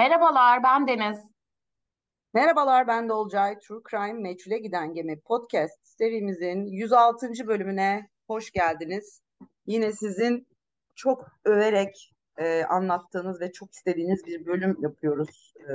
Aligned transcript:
Merhabalar, 0.00 0.62
ben 0.62 0.88
Deniz. 0.88 1.18
Merhabalar 2.34 2.86
ben 2.86 3.08
de 3.08 3.12
Olcay. 3.12 3.58
True 3.58 3.82
Crime 3.90 4.20
Meçhule 4.20 4.58
Giden 4.58 4.94
Gemi 4.94 5.20
podcast 5.20 5.78
serimizin 5.82 6.66
106. 6.66 7.30
bölümüne 7.46 8.08
hoş 8.26 8.50
geldiniz. 8.50 9.22
Yine 9.66 9.92
sizin 9.92 10.46
çok 10.94 11.28
överek 11.44 12.14
e, 12.38 12.64
anlattığınız 12.64 13.40
ve 13.40 13.52
çok 13.52 13.72
istediğiniz 13.72 14.26
bir 14.26 14.46
bölüm 14.46 14.76
yapıyoruz. 14.82 15.54
E, 15.58 15.72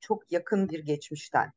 çok 0.00 0.32
yakın 0.32 0.68
bir 0.68 0.84
geçmişten. 0.84 1.52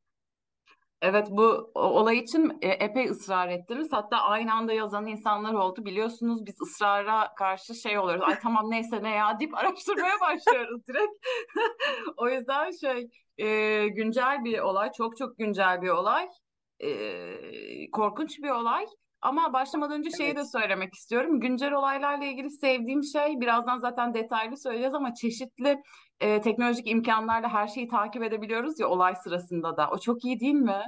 Evet 1.02 1.27
bu 1.32 1.71
olay 1.75 2.18
için 2.18 2.57
e, 2.62 2.68
epey 2.70 3.05
ısrar 3.09 3.49
ettiniz. 3.49 3.88
Hatta 3.91 4.17
aynı 4.17 4.53
anda 4.53 4.73
yazan 4.73 5.05
insanlar 5.08 5.53
oldu. 5.53 5.86
Biliyorsunuz 5.86 6.45
biz 6.45 6.62
ısrara 6.62 7.34
karşı 7.36 7.76
şey 7.76 7.99
oluyoruz. 7.99 8.23
Ay 8.27 8.40
tamam 8.40 8.72
neyse 8.72 9.03
ne 9.03 9.09
ya 9.09 9.39
deyip 9.39 9.58
araştırmaya 9.58 10.20
başlıyoruz 10.22 10.88
direkt. 10.88 11.26
O 12.17 12.30
yüzden 12.30 12.72
şey 12.72 13.09
e, 13.38 13.88
güncel 13.88 14.44
bir 14.44 14.59
olay, 14.59 14.91
çok 14.98 15.17
çok 15.17 15.38
güncel 15.38 15.81
bir 15.81 15.89
olay. 15.89 16.30
E, 16.80 17.91
korkunç 17.91 18.39
bir 18.39 18.50
olay. 18.50 18.86
Ama 19.25 19.53
başlamadan 19.53 19.99
önce 19.99 20.09
şeyi 20.09 20.35
de 20.35 20.39
Evet. 20.39 20.52
söylemek 20.52 20.93
istiyorum. 20.93 21.39
Güncel 21.39 21.73
olaylarla 21.73 22.25
ilgili 22.25 22.49
sevdiğim 22.49 23.03
şey, 23.03 23.39
birazdan 23.41 23.79
zaten 23.79 24.13
detaylı 24.13 24.57
söyleyeceğiz 24.57 24.93
ama 24.93 25.13
çeşitli 25.13 25.81
e, 26.20 26.41
teknolojik 26.41 26.88
imkanlarla 26.88 27.49
her 27.49 27.67
şeyi 27.67 27.88
takip 27.88 28.23
edebiliyoruz 28.23 28.80
ya 28.80 28.88
olay 28.88 29.16
sırasında 29.16 29.77
da. 29.77 29.89
O 29.89 29.97
çok 29.97 30.25
iyi 30.25 30.39
değil 30.39 30.53
mi? 30.53 30.81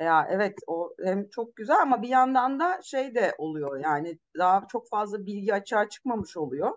Ya 0.00 0.26
evet 0.30 0.54
o 0.66 0.90
hem 1.04 1.28
çok 1.28 1.56
güzel 1.56 1.82
ama 1.82 2.02
bir 2.02 2.08
yandan 2.08 2.60
da 2.60 2.80
şey 2.82 3.14
de 3.14 3.34
oluyor 3.38 3.80
yani 3.84 4.18
daha 4.38 4.66
çok 4.72 4.88
fazla 4.88 5.26
bilgi 5.26 5.54
açığa 5.54 5.88
çıkmamış 5.88 6.36
oluyor. 6.36 6.70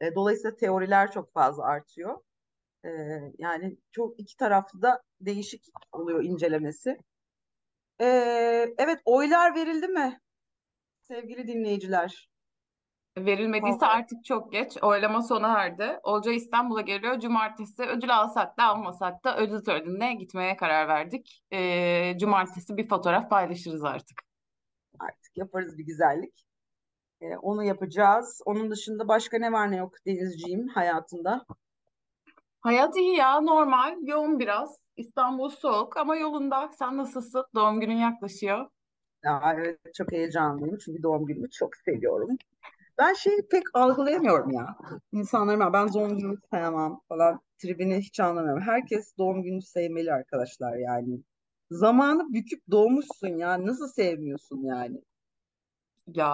E, 0.00 0.14
dolayısıyla 0.14 0.56
teoriler 0.56 1.10
çok 1.10 1.32
fazla 1.32 1.64
artıyor. 1.64 2.18
E, 2.84 2.90
yani 3.38 3.76
çok 3.92 4.20
iki 4.20 4.36
taraflı 4.36 4.82
da 4.82 5.02
değişik 5.20 5.64
oluyor 5.92 6.24
incelemesi. 6.24 6.98
Ee, 8.00 8.74
evet 8.78 8.98
oylar 9.26 9.54
verildi 9.54 9.88
mi 9.88 10.20
sevgili 11.02 11.46
dinleyiciler? 11.46 12.28
Verilmediyse 13.18 13.78
Favori. 13.78 13.90
artık 13.90 14.24
çok 14.24 14.52
geç. 14.52 14.82
Oylama 14.82 15.22
sona 15.22 15.48
erdi. 15.60 16.00
Olcay 16.02 16.36
İstanbul'a 16.36 16.80
geliyor. 16.80 17.20
Cumartesi 17.20 17.82
ödül 17.82 18.16
alsak 18.16 18.58
da 18.58 18.64
almasak 18.64 19.24
da 19.24 19.36
ödül 19.36 19.64
törenine 19.64 20.14
gitmeye 20.14 20.56
karar 20.56 20.88
verdik. 20.88 21.42
Ee, 21.52 22.18
cumartesi 22.18 22.76
bir 22.76 22.88
fotoğraf 22.88 23.30
paylaşırız 23.30 23.84
artık. 23.84 24.22
Artık 24.98 25.36
yaparız 25.36 25.78
bir 25.78 25.84
güzellik. 25.84 26.46
Ee, 27.20 27.36
onu 27.36 27.64
yapacağız. 27.64 28.40
Onun 28.44 28.70
dışında 28.70 29.08
başka 29.08 29.38
ne 29.38 29.52
var 29.52 29.70
ne 29.70 29.76
yok 29.76 29.94
Denizciğim 30.06 30.68
hayatında? 30.68 31.46
Hayat 32.60 32.96
iyi 32.96 33.16
ya 33.16 33.40
normal. 33.40 33.96
Yoğun 34.02 34.38
biraz. 34.38 34.78
İstanbul 34.96 35.48
soğuk 35.48 35.96
ama 35.96 36.16
yolunda. 36.16 36.70
Sen 36.78 36.96
nasılsın? 36.96 37.44
Doğum 37.54 37.80
günün 37.80 37.96
yaklaşıyor. 37.96 38.70
Ya, 39.26 39.54
evet 39.58 39.78
çok 39.94 40.12
heyecanlıyım 40.12 40.78
çünkü 40.78 41.02
doğum 41.02 41.26
günümü 41.26 41.50
çok 41.50 41.76
seviyorum. 41.76 42.38
Ben 42.98 43.14
şeyi 43.14 43.48
pek 43.50 43.64
algılayamıyorum 43.74 44.52
ya. 44.52 44.76
İnsanların 45.12 45.74
ben 45.74 45.94
doğum 45.94 46.18
günümü 46.18 46.38
sevmem 46.52 46.98
falan 47.08 47.40
tribini 47.58 47.98
hiç 48.00 48.20
anlamıyorum. 48.20 48.62
Herkes 48.62 49.18
doğum 49.18 49.42
günü 49.44 49.62
sevmeli 49.62 50.12
arkadaşlar 50.12 50.76
yani. 50.76 51.20
Zamanı 51.70 52.34
büküp 52.34 52.62
doğmuşsun 52.70 53.28
ya. 53.28 53.66
Nasıl 53.66 53.88
sevmiyorsun 53.88 54.62
yani? 54.64 55.02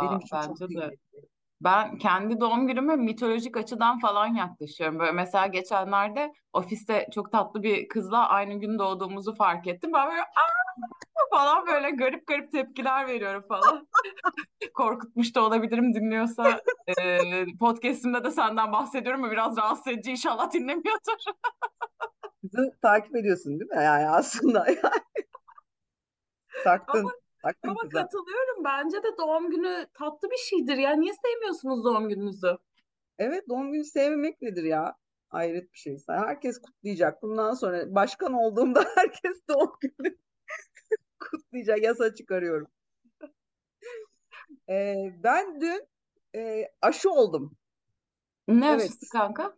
Benim 0.01 0.19
Ya 0.19 0.21
için 0.21 0.39
çok 0.39 0.57
bence 0.57 0.75
de. 0.75 0.91
kıymetli. 0.91 1.29
Ben 1.65 1.99
kendi 1.99 2.41
doğum 2.41 2.67
günüme 2.67 2.97
mitolojik 2.97 3.57
açıdan 3.57 3.99
falan 3.99 4.27
yaklaşıyorum. 4.35 4.99
Böyle 4.99 5.13
mesela 5.13 5.47
geçenlerde 5.47 6.33
ofiste 6.53 7.09
çok 7.15 7.33
tatlı 7.33 7.63
bir 7.63 7.89
kızla 7.89 8.29
aynı 8.29 8.55
gün 8.55 8.79
doğduğumuzu 8.79 9.35
fark 9.35 9.67
ettim. 9.67 9.91
Ben 9.95 10.11
böyle 10.11 10.23
"Aa!" 10.23 10.63
falan 11.31 11.67
böyle 11.67 11.91
garip 11.91 12.27
garip 12.27 12.53
tepkiler 12.53 13.07
veriyorum 13.07 13.45
falan. 13.49 13.89
Korkutmuş 14.75 15.35
da 15.35 15.45
olabilirim 15.45 15.95
dinliyorsa. 15.95 16.61
Ee, 16.87 17.19
podcast'imde 17.61 18.25
de 18.25 18.31
senden 18.31 18.73
bahsediyorum 18.73 19.25
ama 19.25 19.33
biraz 19.33 19.57
rahatsız 19.57 19.93
edici 19.93 20.11
inşallah 20.11 20.53
dinlemiyordur. 20.53 21.33
Kızı 22.43 22.77
takip 22.83 23.17
ediyorsun 23.17 23.61
değil 23.61 23.71
mi? 23.71 23.85
Yani 23.85 24.09
aslında 24.09 24.61
Ama 24.61 24.91
taktın, 26.65 27.11
taktın 27.43 27.69
ama 27.69 27.81
kıza. 27.81 28.03
katılıyorum. 28.03 28.65
Bence 28.65 29.03
de 29.03 29.17
doğum 29.19 29.51
günü 29.51 29.87
tatlı 29.95 30.31
bir 30.31 30.37
şeydir. 30.37 30.77
Ya 30.77 30.93
niye 30.93 31.13
sevmiyorsunuz 31.15 31.85
doğum 31.85 32.09
gününüzü? 32.09 32.59
Evet 33.19 33.49
doğum 33.49 33.73
günü 33.73 33.85
sevmemek 33.85 34.43
nedir 34.43 34.65
ya? 34.65 34.97
Hayret 35.29 35.73
bir 35.73 35.79
şey. 35.79 35.99
Herkes 36.09 36.61
kutlayacak. 36.61 37.23
Bundan 37.23 37.55
sonra 37.55 37.95
başkan 37.95 38.33
olduğumda 38.33 38.85
herkes 38.95 39.49
doğum 39.49 39.73
günü 39.81 40.17
kutlayacak. 41.21 41.83
Yasa 41.83 42.15
çıkarıyorum. 42.15 42.69
Ee, 44.69 45.13
ben 45.25 45.61
dün 45.61 45.87
e, 46.35 46.69
aşı 46.83 47.11
oldum. 47.11 47.57
Ne 48.49 48.71
aşısı 48.71 48.99
Evet. 49.03 49.09
kanka? 49.13 49.55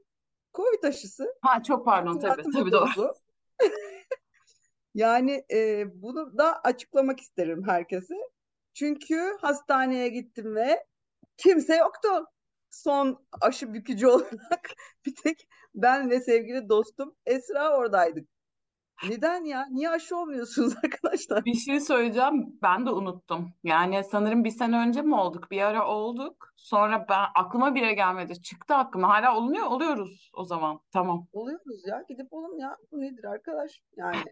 Covid 0.54 0.82
aşısı. 0.82 1.34
Ha 1.42 1.62
çok 1.62 1.84
pardon 1.84 2.18
tabii 2.18 2.42
tabii 2.52 2.72
doğru. 2.72 3.14
Yani 4.94 5.44
e, 5.52 5.84
bunu 6.02 6.38
da 6.38 6.60
açıklamak 6.60 7.20
isterim 7.20 7.62
herkese. 7.66 8.14
Çünkü 8.74 9.36
hastaneye 9.40 10.08
gittim 10.08 10.54
ve 10.54 10.86
kimse 11.36 11.76
yoktu. 11.76 12.08
Son 12.70 13.26
aşı 13.40 13.74
bükücü 13.74 14.06
olarak 14.08 14.70
bir 15.06 15.14
tek 15.22 15.48
ben 15.74 16.10
ve 16.10 16.20
sevgili 16.20 16.68
dostum 16.68 17.14
Esra 17.26 17.76
oradaydık. 17.78 18.28
Neden 19.08 19.44
ya? 19.44 19.66
Niye 19.70 19.90
aşı 19.90 20.16
olmuyorsunuz 20.16 20.74
arkadaşlar? 20.84 21.44
Bir 21.44 21.54
şey 21.54 21.80
söyleyeceğim. 21.80 22.58
Ben 22.62 22.86
de 22.86 22.90
unuttum. 22.90 23.52
Yani 23.64 24.04
sanırım 24.04 24.44
bir 24.44 24.50
sene 24.50 24.78
önce 24.78 25.02
mi 25.02 25.14
olduk? 25.14 25.50
Bir 25.50 25.62
ara 25.62 25.86
olduk. 25.88 26.48
Sonra 26.56 27.06
ben 27.08 27.24
aklıma 27.34 27.74
bile 27.74 27.92
gelmedi. 27.92 28.42
Çıktı 28.42 28.74
aklıma. 28.74 29.08
Hala 29.08 29.36
olunuyor. 29.36 29.66
Oluyoruz 29.66 30.30
o 30.34 30.44
zaman. 30.44 30.80
Tamam. 30.92 31.26
Oluyoruz 31.32 31.86
ya. 31.86 32.04
Gidip 32.08 32.32
olun 32.32 32.58
ya. 32.58 32.76
Bu 32.92 33.00
nedir 33.00 33.24
arkadaş? 33.24 33.82
Yani 33.96 34.24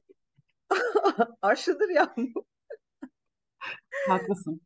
aşıdır 1.43 1.89
ya. 1.89 2.15
bu. 2.17 2.45
Haklısın. 4.09 4.61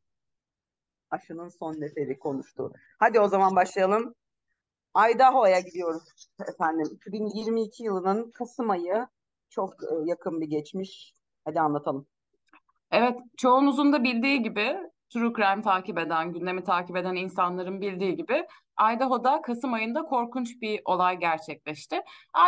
Aşının 1.10 1.48
son 1.48 1.80
neferi 1.80 2.18
konuştu. 2.18 2.72
Hadi 2.98 3.20
o 3.20 3.28
zaman 3.28 3.56
başlayalım. 3.56 4.14
Idaho'ya 5.14 5.60
gidiyoruz 5.60 6.02
efendim. 6.48 6.86
2022 6.92 7.84
yılının 7.84 8.30
Kasım 8.30 8.70
ayı 8.70 9.06
çok 9.50 9.74
e, 9.82 9.86
yakın 10.04 10.40
bir 10.40 10.46
geçmiş. 10.46 11.14
Hadi 11.44 11.60
anlatalım. 11.60 12.06
Evet, 12.90 13.18
çoğunuzun 13.36 13.92
da 13.92 14.04
bildiği 14.04 14.42
gibi 14.42 14.76
True 15.10 15.32
Crime 15.36 15.62
takip 15.62 15.98
eden, 15.98 16.32
gündemi 16.32 16.64
takip 16.64 16.96
eden 16.96 17.14
insanların 17.14 17.80
bildiği 17.80 18.16
gibi 18.16 18.46
Idaho'da 18.94 19.42
Kasım 19.42 19.72
ayında 19.72 20.02
korkunç 20.02 20.48
bir 20.62 20.80
olay 20.84 21.18
gerçekleşti. 21.18 22.00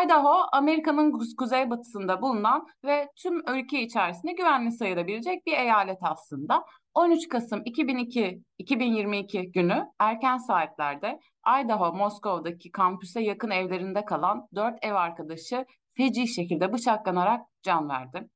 Idaho, 0.05 0.47
Amerika'nın 0.53 1.13
kuz- 1.13 1.37
kuzeybatısında 1.37 2.23
bulunan 2.23 2.67
ve 2.85 3.09
tüm 3.17 3.49
ülke 3.49 3.81
içerisinde 3.83 4.33
güvenli 4.33 4.73
sayılabilecek 4.73 5.47
bir 5.47 5.53
eyalet 5.53 5.99
aslında. 6.03 6.65
13 6.95 7.29
Kasım 7.29 7.63
2002 7.65 8.43
2022 8.59 9.53
günü 9.53 9.85
erken 9.99 10.37
saatlerde 10.39 11.21
Idaho 11.65 11.93
Moskova'daki 11.93 12.71
kampüse 12.71 13.21
yakın 13.21 13.51
evlerinde 13.51 14.05
kalan 14.05 14.49
dört 14.55 14.79
ev 14.83 14.95
arkadaşı 14.95 15.65
feci 15.97 16.29
şekilde 16.29 16.73
bıçaklanarak 16.73 17.47
can 17.63 17.89
verdi. 17.89 18.29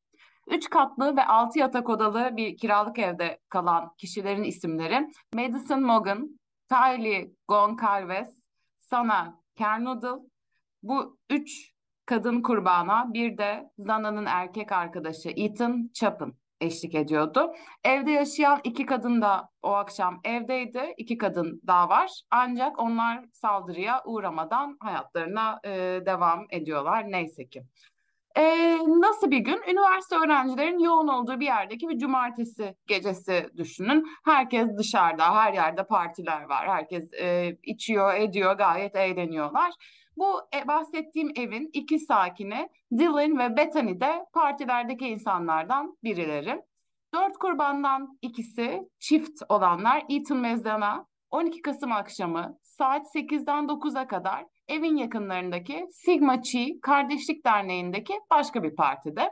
Üç 0.46 0.70
katlı 0.70 1.16
ve 1.16 1.24
altı 1.26 1.58
yatak 1.58 1.88
odalı 1.88 2.36
bir 2.36 2.56
kiralık 2.56 2.98
evde 2.98 3.40
kalan 3.48 3.94
kişilerin 3.98 4.44
isimleri 4.44 5.08
Madison 5.34 5.82
Morgan, 5.82 6.38
Tylee 6.68 7.30
Goncalves, 7.48 8.42
Sana 8.78 9.40
Kernodle. 9.56 10.28
Bu 10.82 11.18
üç 11.30 11.72
kadın 12.06 12.42
kurbana 12.42 13.14
bir 13.14 13.38
de 13.38 13.70
Zana'nın 13.78 14.26
erkek 14.26 14.72
arkadaşı 14.72 15.28
Ethan 15.36 15.90
Chapin 15.94 16.42
eşlik 16.62 16.94
ediyordu. 16.94 17.52
Evde 17.84 18.10
yaşayan 18.10 18.60
iki 18.64 18.86
kadın 18.86 19.22
da 19.22 19.48
o 19.62 19.68
akşam 19.68 20.20
evdeydi. 20.24 20.94
İki 20.96 21.18
kadın 21.18 21.60
daha 21.66 21.88
var. 21.88 22.10
Ancak 22.30 22.78
onlar 22.78 23.24
saldırıya 23.32 24.02
uğramadan 24.04 24.76
hayatlarına 24.80 25.60
e, 25.64 25.70
devam 26.06 26.46
ediyorlar 26.50 27.04
neyse 27.10 27.48
ki. 27.48 27.62
Ee, 28.36 28.78
nasıl 28.86 29.30
bir 29.30 29.38
gün? 29.38 29.60
Üniversite 29.68 30.16
öğrencilerin 30.16 30.78
yoğun 30.78 31.08
olduğu 31.08 31.40
bir 31.40 31.46
yerdeki 31.46 31.88
bir 31.88 31.98
cumartesi 31.98 32.74
gecesi 32.86 33.50
düşünün. 33.56 34.06
Herkes 34.24 34.68
dışarıda, 34.78 35.34
her 35.34 35.52
yerde 35.52 35.86
partiler 35.86 36.42
var. 36.42 36.68
Herkes 36.68 37.12
e, 37.12 37.56
içiyor, 37.62 38.14
ediyor, 38.14 38.58
gayet 38.58 38.96
eğleniyorlar. 38.96 39.72
Bu 40.16 40.40
e, 40.54 40.68
bahsettiğim 40.68 41.32
evin 41.36 41.70
iki 41.72 41.98
sakini 41.98 42.68
Dylan 42.92 43.38
ve 43.38 43.56
Bethany 43.56 44.00
de 44.00 44.24
partilerdeki 44.32 45.08
insanlardan 45.08 45.96
birileri. 46.04 46.62
Dört 47.14 47.38
kurbandan 47.38 48.18
ikisi 48.22 48.88
çift 48.98 49.42
olanlar 49.48 50.04
Ethan 50.08 50.44
ve 50.44 50.56
Zana 50.56 51.06
12 51.30 51.62
Kasım 51.62 51.92
akşamı 51.92 52.58
saat 52.62 53.06
8'den 53.14 53.64
9'a 53.64 54.06
kadar 54.06 54.44
evin 54.68 54.96
yakınlarındaki 54.96 55.86
Sigma 55.92 56.42
Chi 56.42 56.80
Kardeşlik 56.82 57.46
Derneği'ndeki 57.46 58.14
başka 58.30 58.62
bir 58.62 58.76
partide. 58.76 59.30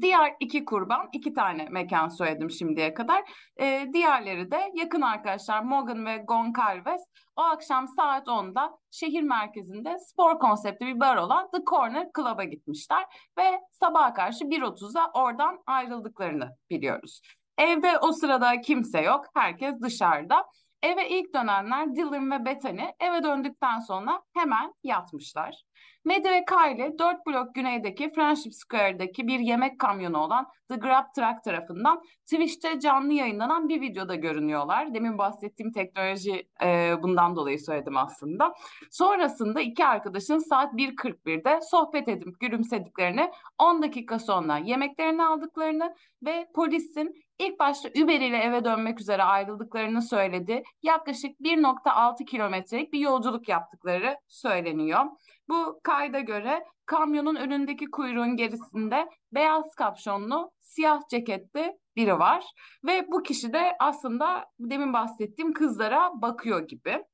Diğer 0.00 0.34
iki 0.40 0.64
kurban, 0.64 1.08
iki 1.12 1.34
tane 1.34 1.68
mekan 1.70 2.08
söyledim 2.08 2.50
şimdiye 2.50 2.94
kadar. 2.94 3.22
Ee, 3.60 3.86
diğerleri 3.92 4.50
de 4.50 4.72
yakın 4.74 5.00
arkadaşlar 5.00 5.62
Morgan 5.62 6.06
ve 6.06 6.16
Goncalves 6.16 7.02
o 7.36 7.42
akşam 7.42 7.88
saat 7.88 8.26
10'da 8.26 8.78
şehir 8.90 9.22
merkezinde 9.22 9.98
spor 9.98 10.38
konseptli 10.38 10.86
bir 10.86 11.00
bar 11.00 11.16
olan 11.16 11.50
The 11.50 11.64
Corner 11.70 12.06
Club'a 12.16 12.44
gitmişler 12.44 13.04
ve 13.38 13.60
sabaha 13.72 14.14
karşı 14.14 14.44
1.30'da 14.44 15.10
oradan 15.14 15.62
ayrıldıklarını 15.66 16.56
biliyoruz. 16.70 17.20
Evde 17.58 17.98
o 17.98 18.12
sırada 18.12 18.60
kimse 18.60 19.00
yok, 19.00 19.24
herkes 19.34 19.80
dışarıda. 19.82 20.44
Eve 20.84 21.08
ilk 21.08 21.34
dönenler 21.34 21.96
Dylan 21.96 22.30
ve 22.30 22.44
Bethany 22.44 22.84
eve 23.00 23.22
döndükten 23.22 23.78
sonra 23.78 24.22
hemen 24.34 24.74
yatmışlar. 24.82 25.64
Medya 26.04 26.32
ve 26.32 26.44
Kylie 26.44 26.98
4 26.98 27.26
blok 27.26 27.54
güneydeki 27.54 28.12
Friendship 28.12 28.54
Square'daki 28.54 29.26
bir 29.26 29.38
yemek 29.38 29.78
kamyonu 29.78 30.18
olan 30.18 30.46
The 30.68 30.76
Grab 30.76 31.04
Truck 31.16 31.44
tarafından 31.44 32.02
Twitch'te 32.24 32.80
canlı 32.80 33.12
yayınlanan 33.12 33.68
bir 33.68 33.80
videoda 33.80 34.14
görünüyorlar. 34.14 34.94
Demin 34.94 35.18
bahsettiğim 35.18 35.72
teknoloji 35.72 36.48
e, 36.64 36.94
bundan 37.02 37.36
dolayı 37.36 37.60
söyledim 37.60 37.96
aslında. 37.96 38.54
Sonrasında 38.90 39.60
iki 39.60 39.86
arkadaşın 39.86 40.38
saat 40.38 40.74
1.41'de 40.74 41.60
sohbet 41.62 42.08
edip 42.08 42.40
gülümsediklerini, 42.40 43.30
10 43.58 43.82
dakika 43.82 44.18
sonra 44.18 44.58
yemeklerini 44.58 45.24
aldıklarını 45.24 45.94
ve 46.22 46.46
polisin 46.54 47.23
ilk 47.38 47.58
başta 47.58 47.88
Uber 47.88 48.20
ile 48.20 48.38
eve 48.38 48.64
dönmek 48.64 49.00
üzere 49.00 49.22
ayrıldıklarını 49.22 50.02
söyledi. 50.02 50.62
Yaklaşık 50.82 51.40
1.6 51.40 52.24
kilometrelik 52.24 52.92
bir 52.92 52.98
yolculuk 52.98 53.48
yaptıkları 53.48 54.16
söyleniyor. 54.28 55.04
Bu 55.48 55.80
kayda 55.82 56.20
göre 56.20 56.64
kamyonun 56.86 57.36
önündeki 57.36 57.90
kuyruğun 57.90 58.36
gerisinde 58.36 59.08
beyaz 59.32 59.74
kapşonlu, 59.74 60.50
siyah 60.60 61.00
ceketli 61.10 61.78
biri 61.96 62.18
var. 62.18 62.44
Ve 62.84 63.06
bu 63.12 63.22
kişi 63.22 63.52
de 63.52 63.76
aslında 63.80 64.44
demin 64.60 64.92
bahsettiğim 64.92 65.52
kızlara 65.52 66.10
bakıyor 66.14 66.68
gibi. 66.68 67.04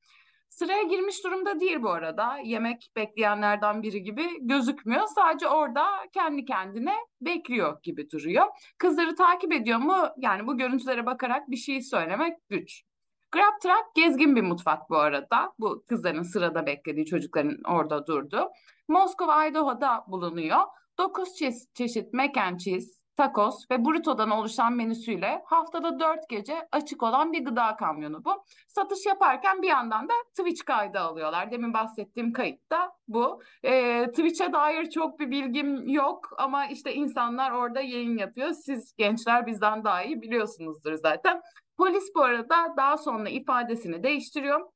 Sıraya 0.51 0.83
girmiş 0.83 1.23
durumda 1.23 1.59
değil 1.59 1.81
bu 1.81 1.89
arada. 1.89 2.37
Yemek 2.43 2.91
bekleyenlerden 2.95 3.83
biri 3.83 4.03
gibi 4.03 4.27
gözükmüyor. 4.41 5.07
Sadece 5.15 5.47
orada 5.47 5.85
kendi 6.13 6.45
kendine 6.45 6.95
bekliyor 7.21 7.81
gibi 7.83 8.09
duruyor. 8.09 8.45
Kızları 8.77 9.15
takip 9.15 9.53
ediyor 9.53 9.79
mu? 9.79 10.07
Yani 10.17 10.47
bu 10.47 10.57
görüntülere 10.57 11.05
bakarak 11.05 11.51
bir 11.51 11.55
şey 11.57 11.81
söylemek 11.81 12.37
güç. 12.49 12.83
Grab 13.31 13.61
Truck 13.61 13.95
gezgin 13.95 14.35
bir 14.35 14.41
mutfak 14.41 14.89
bu 14.89 14.97
arada. 14.97 15.53
Bu 15.59 15.83
kızların 15.89 16.23
sırada 16.23 16.65
beklediği 16.65 17.05
çocukların 17.05 17.57
orada 17.67 18.07
durdu. 18.07 18.49
Moskova, 18.87 19.45
Idaho'da 19.45 20.05
bulunuyor. 20.07 20.59
9 20.97 21.29
çe- 21.29 21.73
çeşit 21.73 22.13
mac 22.13 22.41
and 22.41 22.59
cheese, 22.59 23.00
tacos 23.17 23.71
ve 23.71 23.85
burrito'dan 23.85 24.29
oluşan 24.29 24.73
menüsüyle 24.73 25.41
haftada 25.45 25.99
4 25.99 26.29
gece 26.29 26.67
açık 26.71 27.03
olan 27.03 27.33
bir 27.33 27.45
gıda 27.45 27.75
kamyonu 27.75 28.25
bu. 28.25 28.43
Satış 28.67 29.05
yaparken 29.05 29.61
bir 29.61 29.67
yandan 29.67 30.09
da 30.09 30.13
Twitch 30.37 30.65
kaydı 30.65 30.99
alıyorlar. 30.99 31.51
Demin 31.51 31.73
bahsettiğim 31.73 32.33
kayıt 32.33 32.71
da 32.71 32.91
bu. 33.07 33.41
Ee, 33.63 34.07
Twitch'e 34.07 34.53
dair 34.53 34.89
çok 34.89 35.19
bir 35.19 35.31
bilgim 35.31 35.87
yok 35.87 36.29
ama 36.37 36.65
işte 36.65 36.93
insanlar 36.93 37.51
orada 37.51 37.81
yayın 37.81 38.17
yapıyor. 38.17 38.51
Siz 38.51 38.93
gençler 38.97 39.47
bizden 39.47 39.83
daha 39.83 40.03
iyi 40.03 40.21
biliyorsunuzdur 40.21 40.93
zaten. 40.93 41.41
Polis 41.77 42.15
bu 42.15 42.21
arada 42.21 42.73
daha 42.77 42.97
sonra 42.97 43.29
ifadesini 43.29 44.03
değiştiriyor. 44.03 44.71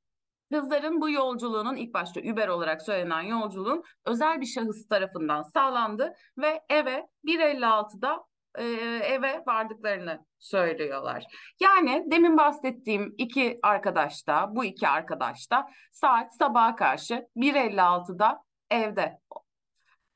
Kızların 0.52 1.02
bu 1.02 1.10
yolculuğunun 1.10 1.76
ilk 1.76 1.94
başta 1.94 2.20
Uber 2.20 2.48
olarak 2.48 2.82
söylenen 2.82 3.22
yolculuğun 3.22 3.84
özel 4.06 4.42
bir 4.42 4.46
şahıs 4.46 4.88
tarafından 4.88 5.44
sağlandı 5.44 6.14
ve 6.38 6.62
eve 6.70 7.08
1.56'da 7.28 8.24
e, 8.58 8.64
eve 9.06 9.44
vardıklarını 9.48 10.26
söylüyorlar. 10.40 11.24
Yani 11.60 12.04
demin 12.12 12.38
bahsettiğim 12.38 13.16
iki 13.18 13.60
arkadaş 13.64 14.28
da 14.28 14.56
bu 14.56 14.66
iki 14.66 14.88
arkadaş 14.88 15.52
da 15.52 15.68
saat 15.92 16.36
sabaha 16.36 16.76
karşı 16.76 17.28
1.56'da 17.36 18.44
evde 18.70 19.20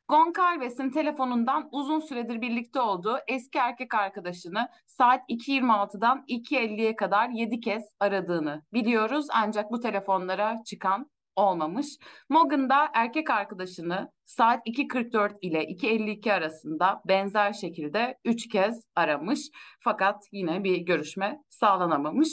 Goncalves'in 0.09 0.89
telefonundan 0.89 1.69
uzun 1.71 1.99
süredir 1.99 2.41
birlikte 2.41 2.81
olduğu 2.81 3.17
eski 3.27 3.57
erkek 3.57 3.93
arkadaşını 3.93 4.67
saat 4.87 5.29
2.26'dan 5.29 6.23
2.50'ye 6.27 6.95
kadar 6.95 7.29
7 7.29 7.59
kez 7.59 7.83
aradığını 7.99 8.63
biliyoruz. 8.73 9.27
Ancak 9.33 9.71
bu 9.71 9.79
telefonlara 9.79 10.63
çıkan 10.65 11.09
olmamış. 11.35 11.87
Morgan 12.29 12.69
da 12.69 12.89
erkek 12.93 13.29
arkadaşını 13.29 14.11
saat 14.25 14.67
2.44 14.67 15.37
ile 15.41 15.63
2.52 15.63 16.33
arasında 16.33 17.01
benzer 17.07 17.53
şekilde 17.53 18.17
3 18.25 18.47
kez 18.49 18.83
aramış. 18.95 19.39
Fakat 19.79 20.23
yine 20.31 20.63
bir 20.63 20.77
görüşme 20.77 21.39
sağlanamamış. 21.49 22.29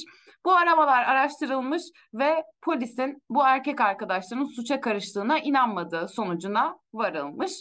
Bu 0.47 0.53
aramalar 0.53 1.05
araştırılmış 1.05 1.83
ve 2.15 2.45
polisin 2.63 3.23
bu 3.31 3.47
erkek 3.47 3.81
arkadaşlarının 3.81 4.45
suça 4.57 4.81
karıştığına 4.81 5.39
inanmadığı 5.39 6.09
sonucuna 6.09 6.79
varılmış. 6.95 7.53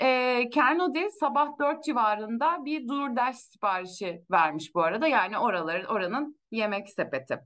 E, 0.00 0.50
Kernodi 0.50 1.08
sabah 1.20 1.48
4 1.58 1.84
civarında 1.84 2.64
bir 2.64 2.88
DoorDash 2.88 3.36
siparişi 3.36 4.22
vermiş 4.30 4.74
bu 4.74 4.82
arada. 4.82 5.06
Yani 5.06 5.38
oraların 5.38 5.84
oranın 5.84 6.40
yemek 6.50 6.88
sepeti. 6.88 7.38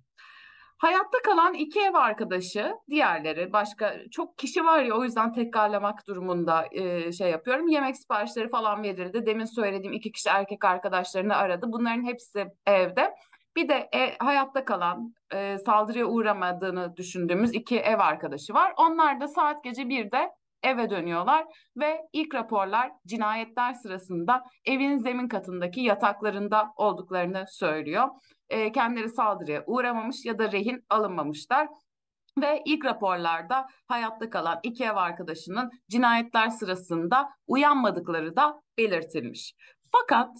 Hayatta 0.78 1.18
kalan 1.24 1.54
iki 1.54 1.80
ev 1.80 1.94
arkadaşı, 1.94 2.72
diğerleri 2.90 3.52
başka 3.52 3.96
çok 4.10 4.38
kişi 4.38 4.64
var 4.64 4.82
ya 4.82 4.94
o 4.94 5.04
yüzden 5.04 5.32
tekrarlamak 5.32 6.06
durumunda 6.06 6.66
e, 6.70 7.12
şey 7.12 7.30
yapıyorum. 7.30 7.68
Yemek 7.68 7.96
siparişleri 7.96 8.48
falan 8.48 8.82
verildi. 8.82 9.26
Demin 9.26 9.44
söylediğim 9.44 9.92
iki 9.92 10.12
kişi 10.12 10.28
erkek 10.28 10.64
arkadaşlarını 10.64 11.36
aradı. 11.36 11.66
Bunların 11.68 12.04
hepsi 12.04 12.46
evde. 12.66 13.14
Bir 13.58 13.68
de 13.68 13.88
e, 13.94 14.16
hayatta 14.18 14.64
kalan, 14.64 15.14
e, 15.34 15.58
saldırıya 15.58 16.06
uğramadığını 16.06 16.96
düşündüğümüz 16.96 17.54
iki 17.54 17.78
ev 17.78 17.98
arkadaşı 17.98 18.54
var. 18.54 18.72
Onlar 18.76 19.20
da 19.20 19.28
saat 19.28 19.64
gece 19.64 19.88
birde 19.88 20.30
eve 20.62 20.90
dönüyorlar 20.90 21.44
ve 21.76 22.00
ilk 22.12 22.34
raporlar 22.34 22.92
cinayetler 23.06 23.74
sırasında 23.74 24.44
evin 24.64 24.98
zemin 24.98 25.28
katındaki 25.28 25.80
yataklarında 25.80 26.72
olduklarını 26.76 27.44
söylüyor. 27.48 28.08
E, 28.48 28.72
kendileri 28.72 29.08
saldırıya 29.08 29.64
uğramamış 29.66 30.24
ya 30.24 30.38
da 30.38 30.52
rehin 30.52 30.84
alınmamışlar. 30.90 31.68
Ve 32.40 32.62
ilk 32.64 32.84
raporlarda 32.84 33.66
hayatta 33.86 34.30
kalan 34.30 34.60
iki 34.62 34.84
ev 34.84 34.96
arkadaşının 34.96 35.70
cinayetler 35.90 36.48
sırasında 36.48 37.28
uyanmadıkları 37.46 38.36
da 38.36 38.62
belirtilmiş. 38.78 39.54
Fakat 39.92 40.30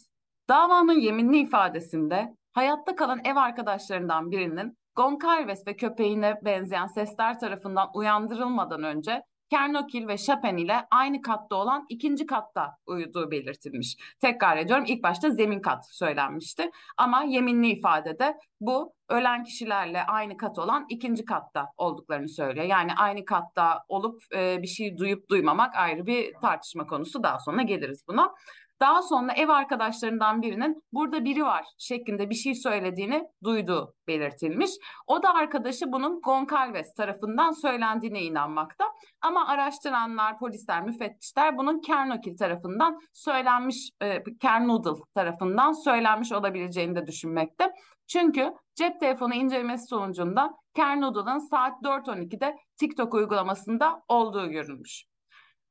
davanın 0.48 1.00
yeminli 1.00 1.38
ifadesinde 1.38 2.37
hayatta 2.52 2.96
kalan 2.96 3.20
ev 3.24 3.36
arkadaşlarından 3.36 4.30
birinin 4.30 4.78
Goncalves 4.96 5.66
ve 5.66 5.76
köpeğine 5.76 6.34
benzeyen 6.44 6.86
sesler 6.86 7.38
tarafından 7.38 7.88
uyandırılmadan 7.94 8.82
önce 8.82 9.22
Kernokil 9.50 10.08
ve 10.08 10.18
Chapin 10.18 10.56
ile 10.56 10.86
aynı 10.90 11.22
katta 11.22 11.56
olan 11.56 11.86
ikinci 11.88 12.26
katta 12.26 12.76
uyuduğu 12.86 13.30
belirtilmiş. 13.30 13.96
Tekrar 14.20 14.56
ediyorum 14.56 14.84
ilk 14.88 15.02
başta 15.02 15.30
zemin 15.30 15.60
kat 15.60 15.94
söylenmişti 15.94 16.70
ama 16.96 17.22
yeminli 17.22 17.68
ifadede 17.68 18.36
bu 18.60 18.92
ölen 19.08 19.44
kişilerle 19.44 20.02
aynı 20.02 20.36
kat 20.36 20.58
olan 20.58 20.86
ikinci 20.88 21.24
katta 21.24 21.66
olduklarını 21.76 22.28
söylüyor. 22.28 22.66
Yani 22.66 22.94
aynı 22.94 23.24
katta 23.24 23.84
olup 23.88 24.22
e, 24.36 24.62
bir 24.62 24.66
şey 24.66 24.98
duyup 24.98 25.28
duymamak 25.30 25.76
ayrı 25.76 26.06
bir 26.06 26.34
tartışma 26.42 26.86
konusu 26.86 27.22
daha 27.22 27.38
sonra 27.38 27.62
geliriz 27.62 28.04
buna. 28.08 28.34
Daha 28.80 29.02
sonra 29.02 29.32
ev 29.32 29.48
arkadaşlarından 29.48 30.42
birinin 30.42 30.82
burada 30.92 31.24
biri 31.24 31.44
var 31.44 31.66
şeklinde 31.78 32.30
bir 32.30 32.34
şey 32.34 32.54
söylediğini 32.54 33.28
duyduğu 33.44 33.94
belirtilmiş. 34.06 34.70
O 35.06 35.22
da 35.22 35.34
arkadaşı 35.34 35.92
bunun 35.92 36.20
Goncalves 36.20 36.94
tarafından 36.94 37.52
söylendiğine 37.52 38.22
inanmakta. 38.22 38.84
Ama 39.20 39.48
araştıranlar, 39.48 40.38
polisler, 40.38 40.82
müfettişler 40.82 41.58
bunun 41.58 41.80
Kernokil 41.80 42.36
tarafından 42.36 42.98
söylenmiş, 43.12 43.90
e, 44.02 44.22
Kernoodle 44.40 45.02
tarafından 45.14 45.72
söylenmiş 45.72 46.32
olabileceğini 46.32 46.96
de 46.96 47.06
düşünmekte. 47.06 47.72
Çünkü 48.06 48.54
cep 48.74 49.00
telefonu 49.00 49.34
incelemesi 49.34 49.86
sonucunda 49.86 50.54
Kernoodle'ın 50.74 51.38
saat 51.38 51.82
4.12'de 51.82 52.56
TikTok 52.76 53.14
uygulamasında 53.14 54.02
olduğu 54.08 54.50
görülmüş. 54.50 55.07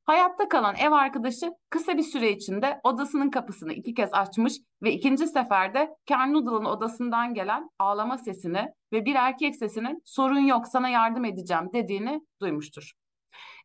Hayatta 0.08 0.50
kalan 0.50 0.76
ev 0.76 0.92
arkadaşı 0.92 1.52
kısa 1.70 1.98
bir 1.98 2.04
süre 2.04 2.32
içinde 2.32 2.80
odasının 2.84 3.30
kapısını 3.30 3.74
iki 3.74 3.94
kez 3.94 4.10
açmış 4.14 4.54
ve 4.84 4.94
ikinci 4.94 5.28
seferde 5.28 5.96
Kernoodle'ın 6.06 6.66
odasından 6.66 7.34
gelen 7.34 7.70
ağlama 7.80 8.18
sesini 8.18 8.66
ve 8.94 9.06
bir 9.06 9.16
erkek 9.16 9.56
sesinin 9.56 10.02
sorun 10.06 10.40
yok 10.40 10.68
sana 10.68 10.90
yardım 10.90 11.26
edeceğim 11.26 11.70
dediğini 11.74 12.22
duymuştur. 12.42 12.92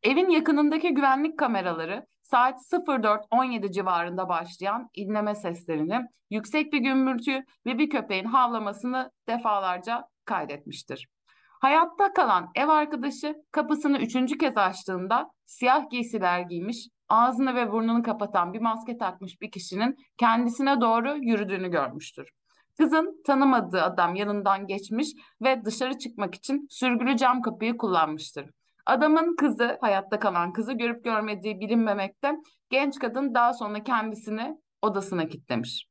Evin 0.02 0.28
yakınındaki 0.30 0.94
güvenlik 0.94 1.38
kameraları 1.38 2.06
saat 2.22 2.60
04.17 2.60 3.72
civarında 3.72 4.28
başlayan 4.28 4.88
inleme 4.94 5.34
seslerini, 5.34 6.00
yüksek 6.30 6.72
bir 6.72 6.78
gümbürtü 6.78 7.44
ve 7.66 7.78
bir 7.78 7.90
köpeğin 7.90 8.24
havlamasını 8.24 9.10
defalarca 9.28 10.04
kaydetmiştir. 10.24 11.08
Hayatta 11.62 12.12
kalan 12.12 12.50
ev 12.54 12.68
arkadaşı 12.68 13.34
kapısını 13.52 13.98
üçüncü 13.98 14.38
kez 14.38 14.56
açtığında 14.56 15.30
siyah 15.46 15.90
giysiler 15.90 16.40
giymiş, 16.40 16.88
ağzını 17.08 17.54
ve 17.54 17.72
burnunu 17.72 18.02
kapatan 18.02 18.52
bir 18.52 18.60
maske 18.60 18.98
takmış 18.98 19.40
bir 19.40 19.50
kişinin 19.50 19.96
kendisine 20.18 20.80
doğru 20.80 21.16
yürüdüğünü 21.16 21.70
görmüştür. 21.70 22.30
Kızın 22.78 23.22
tanımadığı 23.26 23.82
adam 23.82 24.14
yanından 24.14 24.66
geçmiş 24.66 25.08
ve 25.42 25.64
dışarı 25.64 25.98
çıkmak 25.98 26.34
için 26.34 26.66
sürgülü 26.70 27.16
cam 27.16 27.42
kapıyı 27.42 27.76
kullanmıştır. 27.76 28.50
Adamın 28.86 29.36
kızı, 29.36 29.78
hayatta 29.80 30.18
kalan 30.18 30.52
kızı 30.52 30.72
görüp 30.72 31.04
görmediği 31.04 31.60
bilinmemekte, 31.60 32.36
genç 32.70 32.98
kadın 32.98 33.34
daha 33.34 33.52
sonra 33.52 33.82
kendisini 33.82 34.56
odasına 34.82 35.28
kilitlemiş. 35.28 35.86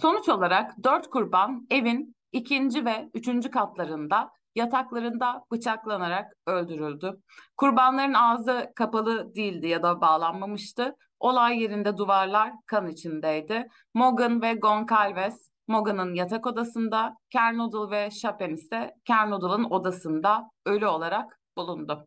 Sonuç 0.00 0.28
olarak 0.28 0.84
dört 0.84 1.10
kurban 1.10 1.66
evin 1.70 2.14
ikinci 2.32 2.84
ve 2.84 3.10
üçüncü 3.14 3.50
katlarında 3.50 4.30
yataklarında 4.54 5.44
bıçaklanarak 5.52 6.32
öldürüldü. 6.46 7.20
Kurbanların 7.56 8.14
ağzı 8.14 8.72
kapalı 8.76 9.34
değildi 9.34 9.66
ya 9.66 9.82
da 9.82 10.00
bağlanmamıştı. 10.00 10.96
Olay 11.20 11.62
yerinde 11.62 11.96
duvarlar 11.96 12.52
kan 12.66 12.88
içindeydi. 12.88 13.68
Morgan 13.94 14.42
ve 14.42 14.54
Goncalves 14.54 15.52
Morgan'ın 15.68 16.14
yatak 16.14 16.46
odasında, 16.46 17.16
Kernodle 17.30 17.96
ve 17.96 18.10
Chapin 18.10 18.54
ise 18.54 18.94
Kernodle'ın 19.04 19.64
odasında 19.64 20.50
ölü 20.66 20.86
olarak 20.86 21.40
bulundu. 21.56 22.06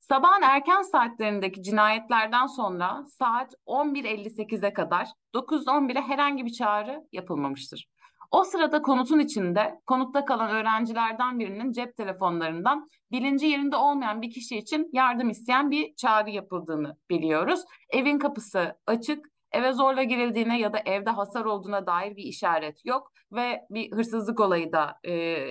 Sabahın 0.00 0.42
erken 0.42 0.82
saatlerindeki 0.82 1.62
cinayetlerden 1.62 2.46
sonra 2.46 3.04
saat 3.08 3.54
11.58'e 3.66 4.72
kadar 4.72 5.08
911'e 5.34 6.00
herhangi 6.00 6.44
bir 6.46 6.52
çağrı 6.52 7.04
yapılmamıştır. 7.12 7.86
O 8.30 8.44
sırada 8.44 8.82
konutun 8.82 9.18
içinde 9.18 9.80
konutta 9.86 10.24
kalan 10.24 10.50
öğrencilerden 10.50 11.38
birinin 11.38 11.72
cep 11.72 11.96
telefonlarından 11.96 12.88
bilinci 13.12 13.46
yerinde 13.46 13.76
olmayan 13.76 14.22
bir 14.22 14.30
kişi 14.30 14.58
için 14.58 14.90
yardım 14.92 15.30
isteyen 15.30 15.70
bir 15.70 15.94
çağrı 15.94 16.30
yapıldığını 16.30 16.96
biliyoruz. 17.10 17.60
Evin 17.90 18.18
kapısı 18.18 18.76
açık, 18.86 19.26
eve 19.52 19.72
zorla 19.72 20.02
girildiğine 20.02 20.60
ya 20.60 20.72
da 20.72 20.78
evde 20.78 21.10
hasar 21.10 21.44
olduğuna 21.44 21.86
dair 21.86 22.16
bir 22.16 22.22
işaret 22.22 22.84
yok 22.84 23.12
ve 23.32 23.60
bir 23.70 23.92
hırsızlık 23.92 24.40
olayı 24.40 24.72
da 24.72 24.98
e, 25.04 25.46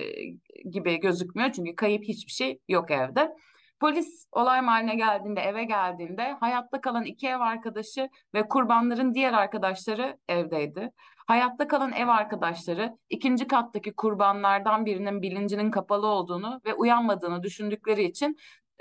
gibi 0.70 1.00
gözükmüyor 1.00 1.52
çünkü 1.52 1.76
kayıp 1.76 2.04
hiçbir 2.04 2.32
şey 2.32 2.58
yok 2.68 2.90
evde. 2.90 3.34
Polis 3.80 4.26
olay 4.32 4.60
mahalline 4.60 4.94
geldiğinde, 4.94 5.40
eve 5.40 5.64
geldiğinde 5.64 6.32
hayatta 6.40 6.80
kalan 6.80 7.04
iki 7.04 7.28
ev 7.28 7.40
arkadaşı 7.40 8.08
ve 8.34 8.48
kurbanların 8.48 9.14
diğer 9.14 9.32
arkadaşları 9.32 10.18
evdeydi. 10.28 10.90
Hayatta 11.30 11.68
kalan 11.68 11.92
ev 11.92 12.08
arkadaşları 12.08 12.98
ikinci 13.10 13.46
kattaki 13.46 13.92
kurbanlardan 13.92 14.86
birinin 14.86 15.22
bilincinin 15.22 15.70
kapalı 15.70 16.06
olduğunu 16.06 16.60
ve 16.66 16.74
uyanmadığını 16.74 17.42
düşündükleri 17.42 18.04
için 18.04 18.36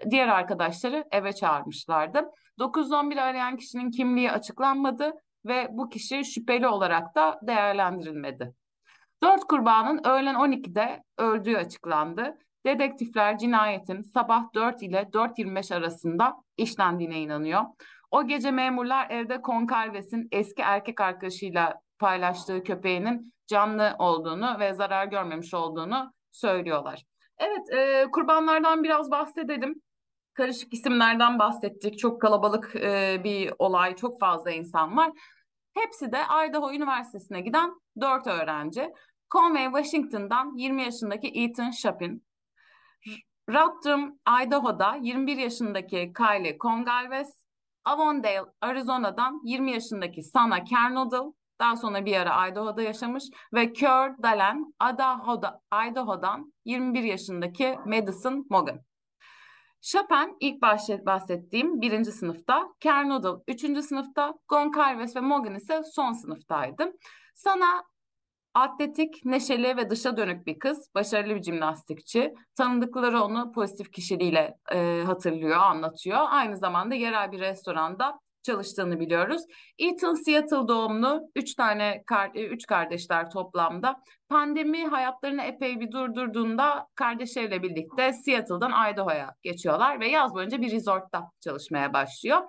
diğer 0.10 0.28
arkadaşları 0.28 1.06
eve 1.12 1.34
çağırmışlardı. 1.34 2.26
911 2.60 3.18
arayan 3.18 3.58
kişinin 3.58 3.92
kimliği 3.92 4.32
açıklanmadı 4.32 5.14
ve 5.46 5.68
bu 5.72 5.90
kişi 5.90 6.26
şüpheli 6.26 6.68
olarak 6.68 7.16
da 7.16 7.40
değerlendirilmedi. 7.42 8.54
Dört 9.24 9.42
kurbanın 9.42 10.02
öğlen 10.06 10.36
12'de 10.36 11.04
öldüğü 11.18 11.58
açıklandı. 11.58 12.38
Dedektifler 12.66 13.38
cinayetin 13.38 14.02
sabah 14.02 14.54
4 14.54 14.84
ile 14.84 15.02
4.25 15.02 15.76
arasında 15.76 16.36
işlendiğine 16.58 17.20
inanıyor. 17.20 17.62
O 18.12 18.28
gece 18.28 18.52
memurlar 18.52 19.10
evde 19.10 19.42
Konkalves'in 19.42 20.28
eski 20.32 20.62
erkek 20.62 21.02
arkadaşıyla 21.02 21.82
paylaştığı 22.00 22.64
köpeğinin 22.64 23.34
canlı 23.48 23.96
olduğunu 24.00 24.60
ve 24.60 24.74
zarar 24.74 25.06
görmemiş 25.06 25.54
olduğunu 25.54 26.14
söylüyorlar. 26.32 27.04
Evet, 27.38 27.74
e, 27.74 28.12
kurbanlardan 28.12 28.84
biraz 28.84 29.12
bahsedelim. 29.12 29.82
Karışık 30.34 30.74
isimlerden 30.74 31.40
bahsettik. 31.40 32.00
Çok 32.00 32.22
kalabalık 32.22 32.76
e, 32.76 33.22
bir 33.24 33.54
olay, 33.60 33.96
çok 33.96 34.20
fazla 34.20 34.52
insan 34.52 34.98
var. 34.98 35.12
Hepsi 35.74 36.12
de 36.12 36.18
Idaho 36.50 36.74
Üniversitesi'ne 36.74 37.42
giden 37.42 37.72
dört 38.02 38.28
öğrenci. 38.28 38.94
Conway, 39.32 39.66
Washington'dan 39.66 40.58
20 40.58 40.84
yaşındaki 40.84 41.28
Ethan 41.28 41.72
Chapin. 41.72 42.24
Rutgers, 43.50 44.12
Idaho'da 44.46 44.96
21 45.02 45.38
yaşındaki 45.38 46.14
Kylie 46.18 46.58
Congalves. 46.58 47.46
Avondale, 47.86 48.46
Arizona'dan 48.62 49.42
20 49.44 49.72
yaşındaki 49.72 50.24
Sana 50.24 50.64
Kernodle. 50.64 51.34
Daha 51.60 51.78
sonra 51.78 52.06
bir 52.06 52.16
ara 52.16 52.48
Idaho'da 52.48 52.82
yaşamış 52.82 53.24
ve 53.54 53.74
Kurt 53.74 54.24
Dalen 54.24 54.74
Idaho'da, 54.94 55.62
Idaho'dan 55.90 56.54
21 56.66 57.04
yaşındaki 57.04 57.76
Madison 57.86 58.46
Morgan. 58.50 58.80
Chopin 59.82 60.38
ilk 60.40 60.62
bahsettiğim 61.06 61.82
birinci 61.82 62.12
sınıfta, 62.12 62.74
Kernodle 62.80 63.44
üçüncü 63.48 63.82
sınıfta, 63.82 64.34
Goncalves 64.48 65.16
ve 65.16 65.20
Morgan 65.20 65.56
ise 65.56 65.84
son 65.84 66.14
sınıftaydı. 66.14 66.92
Sana 67.36 67.84
atletik, 68.54 69.26
neşeli 69.26 69.78
ve 69.78 69.90
dışa 69.90 70.18
dönük 70.18 70.48
bir 70.48 70.60
kız, 70.60 70.90
başarılı 70.96 71.36
bir 71.36 71.44
jimnastikçi. 71.44 72.34
Tanıdıkları 72.56 73.22
onu 73.22 73.52
pozitif 73.52 73.92
kişiliğiyle 73.92 74.58
e, 74.72 75.04
hatırlıyor, 75.06 75.58
anlatıyor. 75.58 76.20
Aynı 76.30 76.58
zamanda 76.58 76.96
yerel 76.96 77.32
bir 77.32 77.40
restoranda 77.40 78.20
çalıştığını 78.44 79.00
biliyoruz. 79.00 79.42
Ethan 79.78 80.14
Seattle 80.14 80.68
doğumlu, 80.68 81.22
üç 81.36 81.56
tane 81.56 82.04
e, 82.34 82.46
üç 82.46 82.66
kardeşler 82.66 83.30
toplamda. 83.30 84.02
Pandemi 84.30 84.88
hayatlarını 84.88 85.42
epey 85.42 85.80
bir 85.80 85.92
durdurduğunda 85.92 86.88
kardeşleriyle 86.96 87.64
birlikte 87.64 88.14
Seattle'dan 88.14 88.94
Idaho'ya 88.94 89.36
geçiyorlar 89.44 90.00
ve 90.00 90.08
yaz 90.10 90.34
boyunca 90.34 90.62
bir 90.62 90.72
resortta 90.72 91.32
çalışmaya 91.40 91.94
başlıyor. 91.94 92.42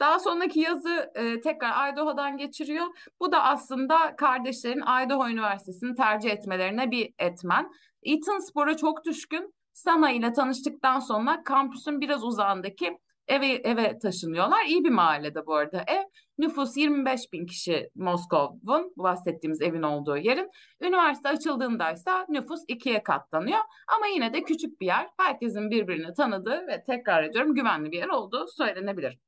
Daha 0.00 0.18
sonraki 0.18 0.60
yazı 0.60 1.10
e, 1.14 1.40
tekrar 1.40 1.92
Idaho'dan 1.92 2.36
geçiriyor. 2.36 2.86
Bu 3.20 3.32
da 3.32 3.44
aslında 3.44 4.16
kardeşlerin 4.16 4.80
Idaho 4.80 5.28
Üniversitesi'ni 5.28 5.94
tercih 5.94 6.30
etmelerine 6.30 6.90
bir 6.90 7.14
etmen. 7.18 7.70
Ethan 8.02 8.38
spora 8.38 8.76
çok 8.76 9.04
düşkün. 9.04 9.54
Sana 9.72 10.10
ile 10.10 10.32
tanıştıktan 10.32 11.00
sonra 11.00 11.42
kampüsün 11.44 12.00
biraz 12.00 12.24
uzağındaki 12.24 12.98
eve, 13.28 13.46
eve 13.46 13.98
taşınıyorlar. 13.98 14.64
İyi 14.64 14.84
bir 14.84 14.90
mahallede 14.90 15.46
bu 15.46 15.54
arada 15.54 15.84
ev. 15.86 16.02
Nüfus 16.38 16.76
25 16.76 17.32
bin 17.32 17.46
kişi 17.46 17.90
Moskov'un 17.94 18.92
bahsettiğimiz 18.96 19.62
evin 19.62 19.82
olduğu 19.82 20.16
yerin. 20.16 20.50
Üniversite 20.80 21.28
açıldığında 21.28 21.92
ise 21.92 22.10
nüfus 22.28 22.60
ikiye 22.68 23.02
katlanıyor. 23.02 23.60
Ama 23.96 24.06
yine 24.06 24.32
de 24.32 24.42
küçük 24.42 24.80
bir 24.80 24.86
yer. 24.86 25.08
Herkesin 25.16 25.70
birbirini 25.70 26.14
tanıdığı 26.14 26.66
ve 26.66 26.84
tekrar 26.86 27.22
ediyorum 27.22 27.54
güvenli 27.54 27.92
bir 27.92 27.98
yer 27.98 28.08
olduğu 28.08 28.46
söylenebilir. 28.48 29.18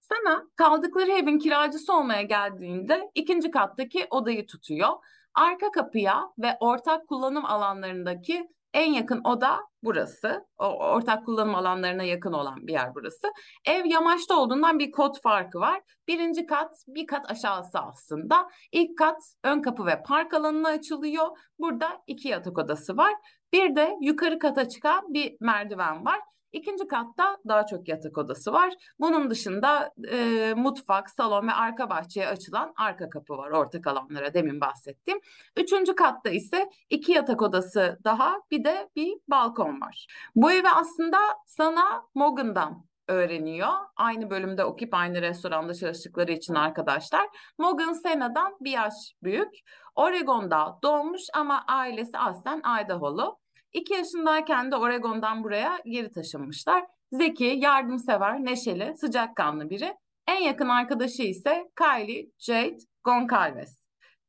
Sana 0.00 0.44
kaldıkları 0.56 1.10
evin 1.10 1.38
kiracısı 1.38 1.92
olmaya 1.92 2.22
geldiğinde 2.22 3.10
ikinci 3.14 3.50
kattaki 3.50 4.06
odayı 4.10 4.46
tutuyor. 4.46 4.88
Arka 5.34 5.70
kapıya 5.70 6.32
ve 6.38 6.56
ortak 6.60 7.08
kullanım 7.08 7.44
alanlarındaki 7.44 8.48
en 8.74 8.92
yakın 8.92 9.20
oda 9.24 9.60
burası. 9.82 10.46
O, 10.58 10.64
ortak 10.64 11.24
kullanım 11.26 11.54
alanlarına 11.54 12.02
yakın 12.02 12.32
olan 12.32 12.66
bir 12.66 12.72
yer 12.72 12.94
burası. 12.94 13.32
Ev 13.66 13.84
yamaçta 13.86 14.36
olduğundan 14.36 14.78
bir 14.78 14.90
kod 14.90 15.14
farkı 15.22 15.58
var. 15.58 15.80
Birinci 16.08 16.46
kat 16.46 16.84
bir 16.88 17.06
kat 17.06 17.30
aşağısı 17.30 17.78
aslında. 17.78 18.48
İlk 18.72 18.98
kat 18.98 19.22
ön 19.44 19.62
kapı 19.62 19.86
ve 19.86 20.02
park 20.02 20.34
alanına 20.34 20.68
açılıyor. 20.68 21.26
Burada 21.58 22.02
iki 22.06 22.28
yatak 22.28 22.58
odası 22.58 22.96
var. 22.96 23.14
Bir 23.52 23.76
de 23.76 23.96
yukarı 24.00 24.38
kata 24.38 24.68
çıkan 24.68 25.14
bir 25.14 25.36
merdiven 25.40 26.04
var. 26.04 26.20
İkinci 26.52 26.86
katta 26.86 27.36
daha 27.48 27.66
çok 27.66 27.88
yatak 27.88 28.18
odası 28.18 28.52
var. 28.52 28.74
Bunun 29.00 29.30
dışında 29.30 29.92
e, 30.10 30.54
mutfak, 30.56 31.10
salon 31.10 31.48
ve 31.48 31.52
arka 31.52 31.90
bahçeye 31.90 32.28
açılan 32.28 32.72
arka 32.76 33.10
kapı 33.10 33.36
var 33.36 33.50
ortak 33.50 33.86
alanlara 33.86 34.34
demin 34.34 34.60
bahsettiğim. 34.60 35.20
Üçüncü 35.56 35.94
katta 35.94 36.30
ise 36.30 36.70
iki 36.90 37.12
yatak 37.12 37.42
odası 37.42 37.98
daha 38.04 38.36
bir 38.50 38.64
de 38.64 38.88
bir 38.96 39.14
balkon 39.28 39.80
var. 39.80 40.06
Bu 40.34 40.52
evi 40.52 40.68
aslında 40.68 41.18
sana 41.46 42.02
Morgan'dan 42.14 42.88
öğreniyor. 43.08 43.72
Aynı 43.96 44.30
bölümde 44.30 44.64
okuyup 44.64 44.94
aynı 44.94 45.22
restoranda 45.22 45.74
çalıştıkları 45.74 46.32
için 46.32 46.54
arkadaşlar. 46.54 47.28
Morgan 47.58 47.92
Sena'dan 47.92 48.56
bir 48.60 48.70
yaş 48.70 48.94
büyük. 49.22 49.54
Oregon'da 49.94 50.78
doğmuş 50.82 51.22
ama 51.34 51.64
ailesi 51.68 52.18
aslen 52.18 52.62
Idaho'lu. 52.84 53.38
İki 53.72 53.94
yaşındayken 53.94 54.70
de 54.70 54.76
Oregon'dan 54.76 55.44
buraya 55.44 55.78
geri 55.84 56.12
taşınmışlar. 56.12 56.84
Zeki, 57.12 57.44
yardımsever, 57.44 58.44
neşeli, 58.44 58.96
sıcakkanlı 58.96 59.70
biri. 59.70 59.94
En 60.28 60.42
yakın 60.42 60.68
arkadaşı 60.68 61.22
ise 61.22 61.70
Kylie 61.78 62.30
Jade 62.38 62.78
Goncalves. 63.04 63.82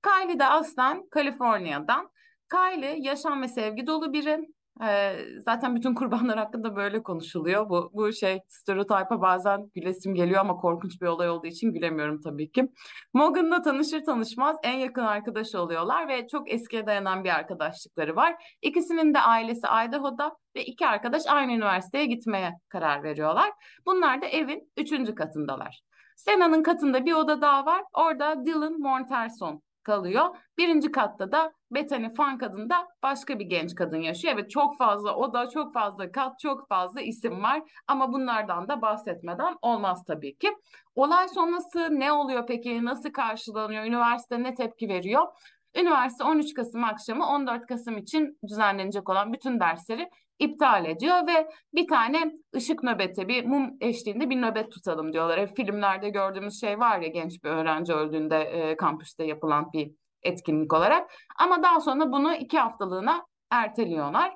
Kylie 0.04 0.40
de 0.40 0.46
aslen 0.46 1.10
Kaliforniya'dan. 1.10 2.10
Kylie 2.52 2.96
yaşam 3.00 3.42
ve 3.42 3.48
sevgi 3.48 3.88
dolu 3.88 4.14
biri. 4.14 4.40
Ee, 4.84 5.16
zaten 5.46 5.76
bütün 5.76 5.96
kurbanlar 5.96 6.38
hakkında 6.38 6.76
böyle 6.76 7.04
konuşuluyor. 7.04 7.70
Bu, 7.70 7.92
bu 7.94 8.14
şey 8.14 8.40
stereotipa 8.48 9.22
bazen 9.22 9.70
gülesim 9.76 10.16
geliyor 10.16 10.42
ama 10.42 10.56
korkunç 10.56 11.02
bir 11.02 11.08
olay 11.08 11.30
olduğu 11.30 11.48
için 11.48 11.74
gülemiyorum 11.74 12.22
tabii 12.22 12.52
ki. 12.52 12.72
Morgan'la 13.14 13.62
tanışır 13.62 14.06
tanışmaz 14.06 14.58
en 14.64 14.78
yakın 14.78 15.02
arkadaş 15.02 15.56
oluyorlar 15.56 16.08
ve 16.08 16.28
çok 16.28 16.52
eskiye 16.52 16.88
dayanan 16.88 17.24
bir 17.24 17.30
arkadaşlıkları 17.30 18.16
var. 18.16 18.36
İkisinin 18.62 19.14
de 19.14 19.20
ailesi 19.20 19.68
Idaho'da 19.88 20.36
ve 20.56 20.66
iki 20.66 20.88
arkadaş 20.88 21.28
aynı 21.28 21.52
üniversiteye 21.52 22.06
gitmeye 22.06 22.54
karar 22.70 23.04
veriyorlar. 23.04 23.52
Bunlar 23.86 24.22
da 24.22 24.26
evin 24.26 24.72
üçüncü 24.78 25.16
katındalar. 25.16 25.82
Sena'nın 26.16 26.64
katında 26.64 27.06
bir 27.06 27.14
oda 27.14 27.42
daha 27.42 27.66
var. 27.66 27.84
Orada 27.94 28.46
Dylan 28.46 28.80
Mortenson 28.80 29.62
kalıyor. 29.90 30.36
Birinci 30.58 30.92
katta 30.92 31.32
da 31.32 31.54
Bethany 31.72 32.14
Funk 32.14 32.44
adında 32.44 32.88
başka 33.04 33.40
bir 33.40 33.46
genç 33.46 33.76
kadın 33.76 33.98
yaşıyor. 33.98 34.34
Evet 34.34 34.52
çok 34.52 34.78
fazla 34.78 35.16
oda, 35.16 35.50
çok 35.50 35.74
fazla 35.74 36.12
kat, 36.12 36.40
çok 36.40 36.68
fazla 36.68 37.02
isim 37.02 37.44
var. 37.44 37.62
Ama 37.88 38.14
bunlardan 38.14 38.68
da 38.68 38.82
bahsetmeden 38.82 39.56
olmaz 39.62 40.04
tabii 40.08 40.38
ki. 40.38 40.58
Olay 40.96 41.28
sonrası 41.28 42.00
ne 42.00 42.12
oluyor 42.12 42.48
peki? 42.48 42.86
Nasıl 42.86 43.12
karşılanıyor? 43.12 43.86
Üniversite 43.86 44.44
ne 44.44 44.56
tepki 44.56 44.90
veriyor? 44.90 45.28
Üniversite 45.76 46.24
13 46.24 46.54
Kasım 46.54 46.84
akşamı 46.84 47.28
14 47.28 47.66
Kasım 47.66 47.98
için 47.98 48.40
düzenlenecek 48.48 49.10
olan 49.10 49.34
bütün 49.34 49.60
dersleri 49.60 50.10
iptal 50.40 50.86
ediyor 50.86 51.28
ve 51.28 51.50
bir 51.74 51.88
tane 51.88 52.32
ışık 52.56 52.84
nöbeti, 52.84 53.28
bir 53.28 53.46
mum 53.46 53.78
eşliğinde 53.82 54.30
bir 54.30 54.42
nöbet 54.42 54.72
tutalım 54.72 55.14
diyorlar. 55.14 55.40
Hep 55.40 55.56
filmlerde 55.56 56.10
gördüğümüz 56.10 56.62
şey 56.62 56.80
var 56.80 57.00
ya 57.00 57.08
genç 57.08 57.44
bir 57.44 57.50
öğrenci 57.50 57.94
öldüğünde 57.94 58.38
e, 58.38 58.78
kampüste 58.78 59.24
yapılan 59.24 59.74
bir 59.74 59.92
etkinlik 60.24 60.74
olarak. 60.74 61.12
Ama 61.40 61.64
daha 61.64 61.80
sonra 61.80 62.12
bunu 62.12 62.36
iki 62.36 62.60
haftalığına 62.60 63.26
erteliyorlar. 63.52 64.36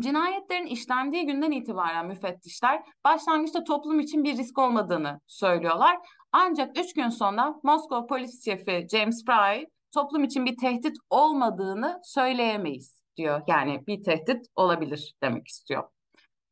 Cinayetlerin 0.00 0.66
işlendiği 0.66 1.26
günden 1.26 1.50
itibaren 1.50 2.06
müfettişler 2.06 2.82
başlangıçta 3.04 3.64
toplum 3.64 4.00
için 4.00 4.24
bir 4.24 4.36
risk 4.36 4.58
olmadığını 4.58 5.20
söylüyorlar. 5.26 5.96
Ancak 6.32 6.78
üç 6.78 6.94
gün 6.94 7.08
sonra 7.08 7.54
Moskova 7.62 8.06
polis 8.06 8.44
şefi 8.44 8.86
James 8.90 9.24
Fry 9.24 9.66
toplum 9.94 10.24
için 10.24 10.46
bir 10.46 10.56
tehdit 10.56 10.96
olmadığını 11.10 12.00
söyleyemeyiz 12.04 12.97
diyor. 13.18 13.42
Yani 13.46 13.86
bir 13.86 14.02
tehdit 14.02 14.46
olabilir 14.56 15.14
demek 15.22 15.48
istiyor. 15.48 15.84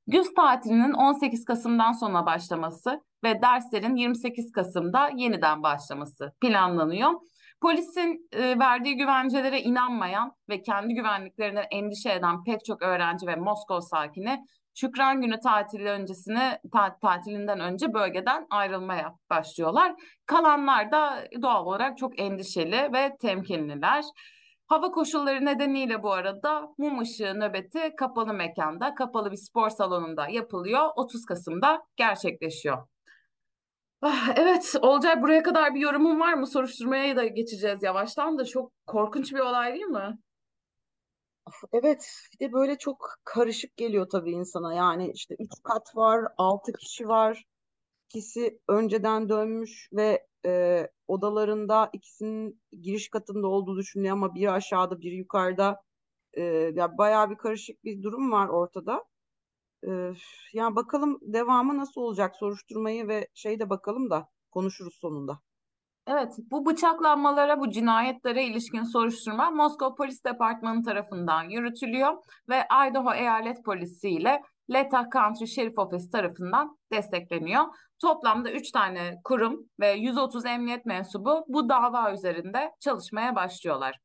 Güz 0.06 0.34
tatilinin 0.34 0.92
18 0.92 1.44
Kasım'dan 1.44 1.92
sonra 1.92 2.26
başlaması 2.26 3.00
ve 3.24 3.42
derslerin 3.42 3.96
28 3.96 4.52
Kasım'da 4.52 5.10
yeniden 5.16 5.62
başlaması 5.62 6.32
planlanıyor. 6.40 7.10
Polisin 7.60 8.28
e, 8.32 8.58
verdiği 8.58 8.96
güvencelere 8.96 9.60
inanmayan 9.60 10.32
ve 10.48 10.62
kendi 10.62 10.94
güvenliklerine 10.94 11.60
endişe 11.60 12.12
eden 12.12 12.44
pek 12.44 12.64
çok 12.64 12.82
öğrenci 12.82 13.26
ve 13.26 13.36
Moskova 13.36 13.80
sakini 13.80 14.46
Şükran 14.74 15.20
Günü 15.22 15.40
tatili 15.40 15.88
öncesini 15.88 16.58
ta, 16.72 16.98
tatilinden 16.98 17.60
önce 17.60 17.94
bölgeden 17.94 18.46
ayrılmaya 18.50 19.14
başlıyorlar. 19.30 19.94
Kalanlar 20.26 20.92
da 20.92 21.24
doğal 21.42 21.66
olarak 21.66 21.98
çok 21.98 22.20
endişeli 22.20 22.92
ve 22.92 23.16
temkinliler. 23.20 24.04
Hava 24.66 24.90
koşulları 24.90 25.44
nedeniyle 25.44 26.02
bu 26.02 26.12
arada 26.12 26.74
mum 26.78 27.00
ışığı 27.00 27.34
nöbeti 27.40 27.96
kapalı 27.96 28.34
mekanda, 28.34 28.94
kapalı 28.94 29.32
bir 29.32 29.36
spor 29.36 29.70
salonunda 29.70 30.28
yapılıyor. 30.28 30.88
30 30.96 31.24
Kasım'da 31.24 31.82
gerçekleşiyor. 31.96 32.78
Ah, 34.02 34.28
evet, 34.36 34.74
Olcay 34.82 35.22
buraya 35.22 35.42
kadar 35.42 35.74
bir 35.74 35.80
yorumun 35.80 36.20
var 36.20 36.34
mı? 36.34 36.46
Soruşturmaya 36.46 37.16
da 37.16 37.26
geçeceğiz 37.26 37.82
yavaştan 37.82 38.38
da 38.38 38.44
çok 38.44 38.72
korkunç 38.86 39.34
bir 39.34 39.38
olay 39.38 39.74
değil 39.74 39.84
mi? 39.84 40.18
Evet, 41.72 42.10
bir 42.32 42.46
de 42.46 42.52
böyle 42.52 42.78
çok 42.78 43.14
karışık 43.24 43.76
geliyor 43.76 44.06
tabii 44.12 44.32
insana. 44.32 44.74
Yani 44.74 45.10
işte 45.14 45.36
üç 45.38 45.50
kat 45.62 45.96
var, 45.96 46.24
altı 46.38 46.72
kişi 46.72 47.08
var. 47.08 47.44
İkisi 48.08 48.58
önceden 48.68 49.28
dönmüş 49.28 49.88
ve 49.92 50.26
e, 50.46 50.82
odalarında 51.08 51.90
ikisinin 51.92 52.62
giriş 52.82 53.08
katında 53.08 53.46
olduğu 53.46 53.76
düşünülüyor 53.76 54.16
ama 54.16 54.34
biri 54.34 54.50
aşağıda, 54.50 55.00
biri 55.00 55.16
yukarıda. 55.16 55.82
E, 56.32 56.42
ya 56.74 56.98
bayağı 56.98 57.30
bir 57.30 57.36
karışık 57.36 57.84
bir 57.84 58.02
durum 58.02 58.32
var 58.32 58.48
ortada. 58.48 59.04
E, 59.88 59.90
yani 60.52 60.76
bakalım 60.76 61.18
devamı 61.22 61.78
nasıl 61.78 62.00
olacak 62.00 62.36
soruşturmayı 62.36 63.08
ve 63.08 63.28
şey 63.34 63.60
de 63.60 63.70
bakalım 63.70 64.10
da 64.10 64.28
konuşuruz 64.50 64.94
sonunda. 65.00 65.38
Evet, 66.08 66.36
bu 66.50 66.66
bıçaklanmalara, 66.66 67.60
bu 67.60 67.70
cinayetlere 67.70 68.44
ilişkin 68.44 68.82
soruşturma 68.82 69.50
Moskova 69.50 69.94
Polis 69.94 70.24
Departmanı 70.24 70.82
tarafından 70.82 71.44
yürütülüyor 71.44 72.14
ve 72.48 72.64
Idaho 72.88 73.14
Eyalet 73.14 73.64
Polisi 73.64 74.10
ile 74.10 74.42
Leta 74.72 75.08
Country 75.12 75.46
Sheriff 75.46 75.78
Office 75.78 76.10
tarafından 76.10 76.78
destekleniyor. 76.92 77.64
Toplamda 77.98 78.50
3 78.50 78.70
tane 78.70 79.20
kurum 79.24 79.70
ve 79.80 79.92
130 79.92 80.46
emniyet 80.46 80.86
mensubu 80.86 81.44
bu 81.48 81.68
dava 81.68 82.12
üzerinde 82.12 82.72
çalışmaya 82.80 83.36
başlıyorlar. 83.36 83.98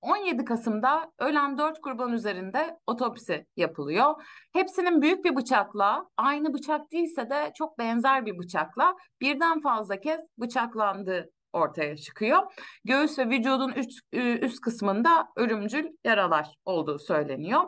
17 0.00 0.44
Kasım'da 0.44 1.12
ölen 1.18 1.58
4 1.58 1.80
kurban 1.80 2.12
üzerinde 2.12 2.78
otopsi 2.86 3.46
yapılıyor. 3.56 4.14
Hepsinin 4.52 5.02
büyük 5.02 5.24
bir 5.24 5.36
bıçakla, 5.36 6.08
aynı 6.16 6.54
bıçak 6.54 6.92
değilse 6.92 7.30
de 7.30 7.52
çok 7.54 7.78
benzer 7.78 8.26
bir 8.26 8.38
bıçakla 8.38 8.96
birden 9.20 9.60
fazla 9.60 10.00
kez 10.00 10.20
bıçaklandığı 10.40 11.30
ortaya 11.52 11.96
çıkıyor. 11.96 12.42
Göğüs 12.84 13.18
ve 13.18 13.28
vücudun 13.28 13.72
üst, 13.72 14.00
üst 14.12 14.60
kısmında 14.60 15.28
ölümcül 15.36 15.86
yaralar 16.04 16.54
olduğu 16.64 16.98
söyleniyor. 16.98 17.62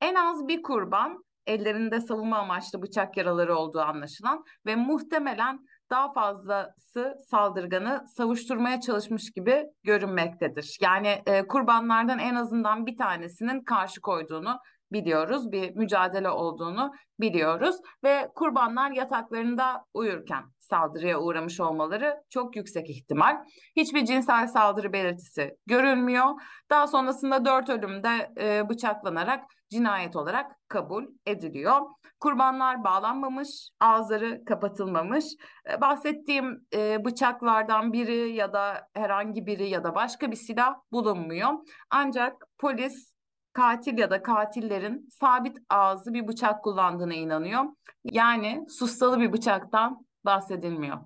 En 0.00 0.14
az 0.14 0.48
bir 0.48 0.62
kurban 0.62 1.24
ellerinde 1.48 2.00
savunma 2.00 2.38
amaçlı 2.38 2.82
bıçak 2.82 3.16
yaraları 3.16 3.56
olduğu 3.56 3.80
anlaşılan 3.80 4.44
ve 4.66 4.76
muhtemelen 4.76 5.58
daha 5.90 6.12
fazlası 6.12 7.14
saldırganı 7.30 8.04
savuşturmaya 8.16 8.80
çalışmış 8.80 9.30
gibi 9.30 9.64
görünmektedir. 9.82 10.78
Yani 10.80 11.22
e, 11.26 11.46
kurbanlardan 11.46 12.18
en 12.18 12.34
azından 12.34 12.86
bir 12.86 12.96
tanesinin 12.96 13.64
karşı 13.64 14.00
koyduğunu 14.00 14.58
biliyoruz. 14.92 15.52
Bir 15.52 15.76
mücadele 15.76 16.30
olduğunu 16.30 16.92
biliyoruz 17.20 17.76
ve 18.04 18.30
kurbanlar 18.34 18.90
yataklarında 18.90 19.84
uyurken 19.94 20.44
saldırıya 20.60 21.20
uğramış 21.20 21.60
olmaları 21.60 22.22
çok 22.30 22.56
yüksek 22.56 22.90
ihtimal. 22.90 23.36
Hiçbir 23.76 24.04
cinsel 24.04 24.46
saldırı 24.46 24.92
belirtisi 24.92 25.56
görülmüyor. 25.66 26.26
Daha 26.70 26.86
sonrasında 26.86 27.44
dört 27.44 27.68
ölümde 27.68 28.32
e, 28.40 28.68
bıçaklanarak 28.68 29.44
cinayet 29.70 30.16
olarak 30.16 30.52
kabul 30.68 31.04
ediliyor. 31.26 31.80
Kurbanlar 32.20 32.84
bağlanmamış, 32.84 33.70
ağızları 33.80 34.44
kapatılmamış. 34.44 35.24
E, 35.70 35.80
bahsettiğim 35.80 36.66
e, 36.74 37.04
bıçaklardan 37.04 37.92
biri 37.92 38.34
ya 38.34 38.52
da 38.52 38.88
herhangi 38.94 39.46
biri 39.46 39.68
ya 39.68 39.84
da 39.84 39.94
başka 39.94 40.30
bir 40.30 40.36
silah 40.36 40.74
bulunmuyor. 40.92 41.50
Ancak 41.90 42.46
polis 42.58 43.17
katil 43.58 43.98
ya 43.98 44.10
da 44.10 44.22
katillerin 44.22 45.08
sabit 45.10 45.58
ağızlı 45.68 46.14
bir 46.14 46.28
bıçak 46.28 46.64
kullandığına 46.64 47.14
inanıyor. 47.14 47.64
Yani 48.04 48.66
sustalı 48.68 49.20
bir 49.20 49.32
bıçaktan 49.32 50.06
bahsedilmiyor. 50.24 50.98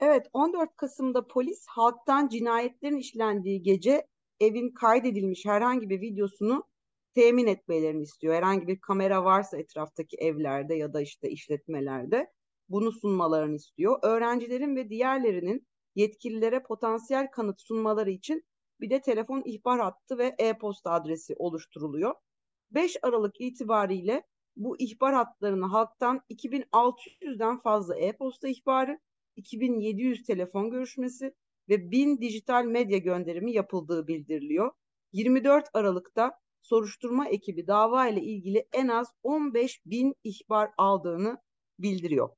Evet, 0.00 0.26
14 0.32 0.76
Kasım'da 0.76 1.26
polis 1.26 1.66
halktan 1.66 2.28
cinayetlerin 2.28 2.96
işlendiği 2.96 3.62
gece 3.62 4.06
evin 4.40 4.70
kaydedilmiş 4.70 5.46
herhangi 5.46 5.90
bir 5.90 6.00
videosunu 6.00 6.64
temin 7.14 7.46
etmelerini 7.46 8.02
istiyor. 8.02 8.34
Herhangi 8.34 8.66
bir 8.66 8.80
kamera 8.80 9.24
varsa 9.24 9.58
etraftaki 9.58 10.16
evlerde 10.16 10.74
ya 10.74 10.92
da 10.92 11.00
işte 11.00 11.30
işletmelerde 11.30 12.32
bunu 12.68 12.92
sunmalarını 12.92 13.56
istiyor. 13.56 13.98
Öğrencilerin 14.02 14.76
ve 14.76 14.90
diğerlerinin 14.90 15.66
yetkililere 15.94 16.62
potansiyel 16.62 17.30
kanıt 17.30 17.60
sunmaları 17.60 18.10
için 18.10 18.44
bir 18.80 18.90
de 18.90 19.00
telefon 19.00 19.42
ihbar 19.44 19.80
hattı 19.80 20.18
ve 20.18 20.34
e-posta 20.38 20.90
adresi 20.90 21.34
oluşturuluyor. 21.38 22.14
5 22.70 22.96
Aralık 23.02 23.40
itibariyle 23.40 24.22
bu 24.56 24.76
ihbar 24.78 25.14
hatlarını 25.14 25.66
halktan 25.66 26.20
2600'den 26.30 27.60
fazla 27.60 27.96
e-posta 27.96 28.48
ihbarı, 28.48 28.98
2700 29.36 30.24
telefon 30.24 30.70
görüşmesi 30.70 31.34
ve 31.68 31.90
1000 31.90 32.20
dijital 32.20 32.64
medya 32.64 32.98
gönderimi 32.98 33.52
yapıldığı 33.52 34.06
bildiriliyor. 34.06 34.72
24 35.12 35.68
Aralık'ta 35.74 36.32
soruşturma 36.62 37.28
ekibi 37.28 37.66
dava 37.66 38.08
ile 38.08 38.22
ilgili 38.22 38.68
en 38.72 38.88
az 38.88 39.12
15 39.22 39.86
bin 39.86 40.14
ihbar 40.24 40.70
aldığını 40.78 41.38
bildiriyor. 41.78 42.28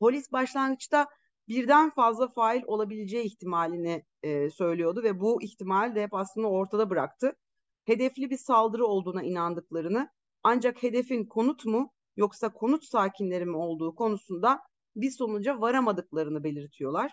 Polis 0.00 0.32
başlangıçta 0.32 1.06
birden 1.48 1.90
fazla 1.90 2.28
fail 2.28 2.62
olabileceği 2.66 3.24
ihtimalini 3.24 4.04
e, 4.22 4.50
söylüyordu 4.50 5.02
ve 5.02 5.20
bu 5.20 5.42
ihtimal 5.42 5.94
de 5.94 6.02
hep 6.02 6.14
aslında 6.14 6.48
ortada 6.48 6.90
bıraktı. 6.90 7.36
Hedefli 7.84 8.30
bir 8.30 8.36
saldırı 8.36 8.86
olduğuna 8.86 9.22
inandıklarını 9.22 10.08
ancak 10.42 10.82
hedefin 10.82 11.24
konut 11.24 11.64
mu 11.64 11.92
yoksa 12.16 12.52
konut 12.52 12.84
sakinleri 12.84 13.46
mi 13.46 13.56
olduğu 13.56 13.94
konusunda 13.94 14.60
bir 14.96 15.10
sonuca 15.10 15.60
varamadıklarını 15.60 16.44
belirtiyorlar. 16.44 17.12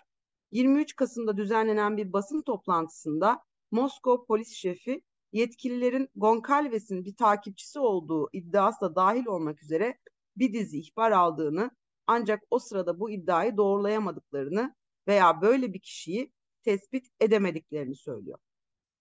23 0.50 0.96
Kasım'da 0.96 1.36
düzenlenen 1.36 1.96
bir 1.96 2.12
basın 2.12 2.42
toplantısında 2.42 3.42
Moskova 3.70 4.24
polis 4.24 4.54
şefi 4.54 5.02
yetkililerin 5.32 6.08
Goncalves'in 6.16 7.04
bir 7.04 7.16
takipçisi 7.16 7.78
olduğu 7.78 8.28
iddiası 8.32 8.80
da 8.80 8.94
dahil 8.94 9.26
olmak 9.26 9.62
üzere 9.62 9.98
bir 10.36 10.52
dizi 10.52 10.78
ihbar 10.78 11.10
aldığını 11.10 11.70
ancak 12.10 12.42
o 12.50 12.58
sırada 12.58 13.00
bu 13.00 13.10
iddiayı 13.10 13.56
doğrulayamadıklarını 13.56 14.74
veya 15.08 15.40
böyle 15.40 15.72
bir 15.72 15.80
kişiyi 15.80 16.32
tespit 16.62 17.06
edemediklerini 17.20 17.96
söylüyor. 17.96 18.38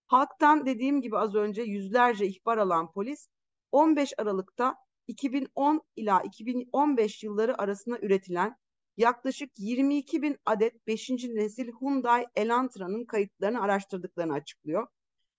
Halktan 0.07 0.65
dediğim 0.65 1.01
gibi 1.01 1.17
az 1.17 1.35
önce 1.35 1.61
yüzlerce 1.61 2.25
ihbar 2.27 2.57
alan 2.57 2.91
polis 2.91 3.29
15 3.71 4.13
Aralık'ta 4.17 4.75
2010 5.07 5.81
ila 5.95 6.21
2015 6.21 7.23
yılları 7.23 7.61
arasında 7.61 7.99
üretilen 7.99 8.55
yaklaşık 8.97 9.51
22 9.57 10.21
bin 10.21 10.37
adet 10.45 10.87
5. 10.87 11.09
nesil 11.09 11.71
Hyundai 11.81 12.25
Elantra'nın 12.35 13.05
kayıtlarını 13.05 13.61
araştırdıklarını 13.61 14.33
açıklıyor. 14.33 14.87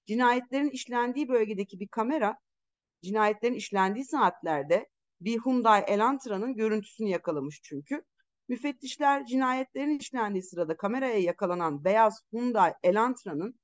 Cinayetlerin 0.07 0.71
işlendiği 0.71 1.29
bölgedeki 1.29 1.81
bir 1.81 1.89
kamera 1.89 2.39
cinayetlerin 3.03 3.55
işlendiği 3.55 4.05
saatlerde 4.05 4.89
bir 5.21 5.39
Hyundai 5.39 5.85
Elantra'nın 5.87 6.55
görüntüsünü 6.55 7.09
yakalamış 7.09 7.61
çünkü. 7.63 8.03
Müfettişler 8.49 9.27
cinayetlerin 9.27 9.99
işlendiği 9.99 10.43
sırada 10.43 10.77
kameraya 10.77 11.19
yakalanan 11.19 11.85
beyaz 11.85 12.23
Hyundai 12.33 12.75
Elantra'nın 12.83 13.61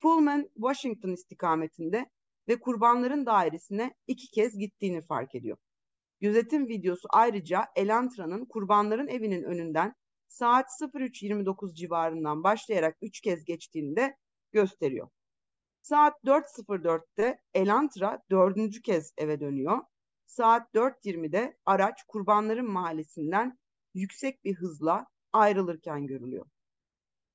Pullman, 0.00 0.50
Washington 0.54 1.10
istikametinde 1.12 2.10
ve 2.48 2.60
kurbanların 2.60 3.26
dairesine 3.26 3.94
iki 4.06 4.30
kez 4.30 4.58
gittiğini 4.58 5.02
fark 5.02 5.34
ediyor. 5.34 5.56
Gözetim 6.20 6.68
videosu 6.68 7.08
ayrıca 7.12 7.66
Elantra'nın 7.76 8.44
kurbanların 8.44 9.08
evinin 9.08 9.42
önünden 9.42 9.94
saat 10.28 10.66
03.29 10.66 11.74
civarından 11.74 12.42
başlayarak 12.42 12.96
üç 13.02 13.20
kez 13.20 13.44
geçtiğini 13.44 13.96
de 13.96 14.16
gösteriyor. 14.52 15.08
Saat 15.82 16.14
4.04'te 16.24 17.40
Elantra 17.54 18.22
dördüncü 18.30 18.82
kez 18.82 19.12
eve 19.18 19.40
dönüyor. 19.40 19.78
Saat 20.30 20.74
4.20'de 20.74 21.56
araç 21.66 22.02
kurbanların 22.08 22.70
mahallesinden 22.70 23.58
yüksek 23.94 24.44
bir 24.44 24.54
hızla 24.54 25.06
ayrılırken 25.32 26.06
görülüyor. 26.06 26.46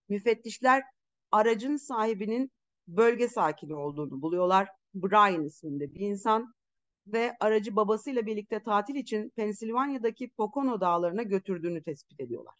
Müfettişler 0.09 0.83
aracın 1.31 1.77
sahibinin 1.77 2.51
bölge 2.87 3.27
sakini 3.27 3.75
olduğunu 3.75 4.21
buluyorlar. 4.21 4.69
Brian 4.93 5.43
isminde 5.43 5.93
bir 5.93 5.99
insan 5.99 6.53
ve 7.07 7.35
aracı 7.39 7.75
babasıyla 7.75 8.25
birlikte 8.25 8.63
tatil 8.63 8.95
için 8.95 9.29
Pensilvanya'daki 9.29 10.29
Pocono 10.29 10.81
dağlarına 10.81 11.23
götürdüğünü 11.23 11.83
tespit 11.83 12.19
ediyorlar. 12.19 12.55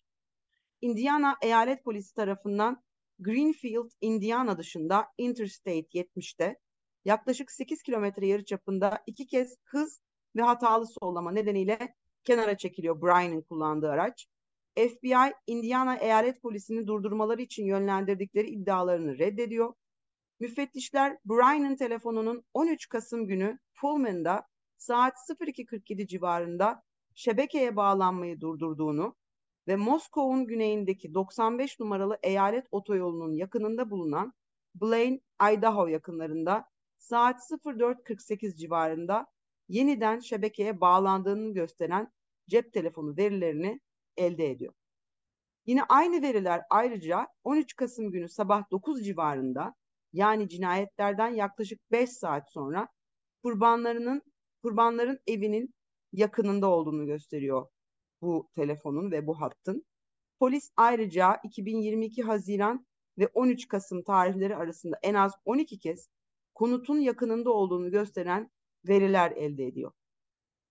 Indiana 0.81 1.35
Eyalet 1.41 1.83
Polisi 1.83 2.13
tarafından 2.13 2.83
Greenfield, 3.19 3.89
Indiana 4.01 4.57
dışında 4.57 5.07
Interstate 5.17 5.79
70'te 5.79 6.59
yaklaşık 7.05 7.51
8 7.51 7.81
kilometre 7.83 8.27
yarıçapında 8.27 9.03
iki 9.07 9.27
kez 9.27 9.57
hız 9.63 10.04
ve 10.35 10.41
hatalı 10.41 10.87
sollama 10.87 11.31
nedeniyle 11.31 11.95
kenara 12.23 12.57
çekiliyor 12.57 13.01
Brian'ın 13.01 13.41
kullandığı 13.41 13.89
araç. 13.89 14.27
FBI, 14.75 15.33
Indiana 15.47 15.95
Eyalet 15.95 16.41
Polisi'ni 16.41 16.87
durdurmaları 16.87 17.41
için 17.41 17.65
yönlendirdikleri 17.65 18.47
iddialarını 18.49 19.17
reddediyor. 19.17 19.73
Müfettişler 20.39 21.17
Brian'ın 21.25 21.75
telefonunun 21.75 22.43
13 22.53 22.89
Kasım 22.89 23.27
günü 23.27 23.59
Pullman'da 23.81 24.47
saat 24.77 25.13
02.47 25.13 26.07
civarında 26.07 26.83
şebekeye 27.15 27.75
bağlanmayı 27.75 28.41
durdurduğunu 28.41 29.15
ve 29.67 29.75
Moskova'nın 29.75 30.47
güneyindeki 30.47 31.13
95 31.13 31.79
numaralı 31.79 32.19
eyalet 32.23 32.67
otoyolunun 32.71 33.33
yakınında 33.33 33.89
bulunan 33.89 34.33
Blaine, 34.75 35.19
Idaho 35.53 35.87
yakınlarında 35.87 36.65
saat 36.97 37.39
04.48 37.39 38.55
civarında 38.55 39.27
yeniden 39.67 40.19
şebekeye 40.19 40.82
bağlandığını 40.82 41.54
gösteren 41.54 42.12
cep 42.49 42.73
telefonu 42.73 43.17
verilerini 43.17 43.80
elde 44.17 44.51
ediyor. 44.51 44.73
Yine 45.65 45.84
aynı 45.84 46.21
veriler 46.21 46.62
ayrıca 46.69 47.28
13 47.43 47.75
Kasım 47.75 48.12
günü 48.12 48.30
sabah 48.30 48.71
9 48.71 49.06
civarında 49.06 49.75
yani 50.13 50.49
cinayetlerden 50.49 51.30
yaklaşık 51.30 51.91
5 51.91 52.10
saat 52.10 52.51
sonra 52.51 52.88
kurbanlarının 53.43 54.21
kurbanların 54.62 55.19
evinin 55.28 55.73
yakınında 56.13 56.67
olduğunu 56.67 57.06
gösteriyor 57.06 57.67
bu 58.21 58.49
telefonun 58.56 59.12
ve 59.12 59.28
bu 59.28 59.41
hattın. 59.41 59.86
Polis 60.39 60.71
ayrıca 60.78 61.39
2022 61.43 62.23
Haziran 62.23 62.86
ve 63.17 63.28
13 63.28 63.67
Kasım 63.67 64.04
tarihleri 64.04 64.56
arasında 64.56 64.99
en 65.04 65.13
az 65.13 65.34
12 65.45 65.80
kez 65.80 66.10
konutun 66.56 66.99
yakınında 66.99 67.51
olduğunu 67.51 67.91
gösteren 67.91 68.51
veriler 68.87 69.31
elde 69.31 69.65
ediyor. 69.65 69.91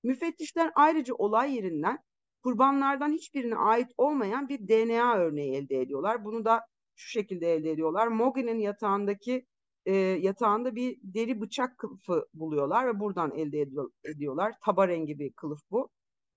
Müfettişler 0.02 0.72
ayrıca 0.74 1.14
olay 1.14 1.54
yerinden 1.54 1.98
kurbanlardan 2.42 3.12
hiçbirine 3.12 3.56
ait 3.56 3.88
olmayan 3.98 4.48
bir 4.48 4.68
DNA 4.68 5.16
örneği 5.16 5.54
elde 5.54 5.80
ediyorlar. 5.80 6.24
Bunu 6.24 6.44
da 6.44 6.60
şu 6.96 7.08
şekilde 7.10 7.54
elde 7.54 7.70
ediyorlar. 7.70 8.06
Mogi'nin 8.06 8.58
yatağındaki 8.58 9.46
e, 9.86 9.94
yatağında 9.96 10.74
bir 10.74 10.98
deri 11.02 11.40
bıçak 11.40 11.78
kılıfı 11.78 12.26
buluyorlar 12.34 12.86
ve 12.86 13.00
buradan 13.00 13.32
elde 13.36 13.60
ediyor, 13.60 13.90
ediyorlar. 14.04 14.54
Taba 14.64 14.88
rengi 14.88 15.18
bir 15.18 15.32
kılıf 15.32 15.60
bu. 15.70 15.90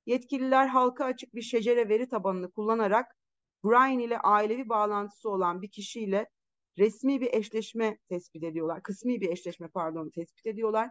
Yetkililer 0.05 0.67
halka 0.67 1.05
açık 1.05 1.35
bir 1.35 1.41
şecere 1.41 1.89
veri 1.89 2.09
tabanını 2.09 2.51
kullanarak 2.51 3.05
Brian 3.65 3.99
ile 3.99 4.19
ailevi 4.19 4.69
bağlantısı 4.69 5.29
olan 5.29 5.61
bir 5.61 5.71
kişiyle 5.71 6.29
resmi 6.77 7.21
bir 7.21 7.33
eşleşme 7.33 7.97
tespit 8.09 8.43
ediyorlar. 8.43 8.83
Kısmi 8.83 9.21
bir 9.21 9.29
eşleşme 9.29 9.67
pardon 9.67 10.09
tespit 10.09 10.45
ediyorlar. 10.45 10.89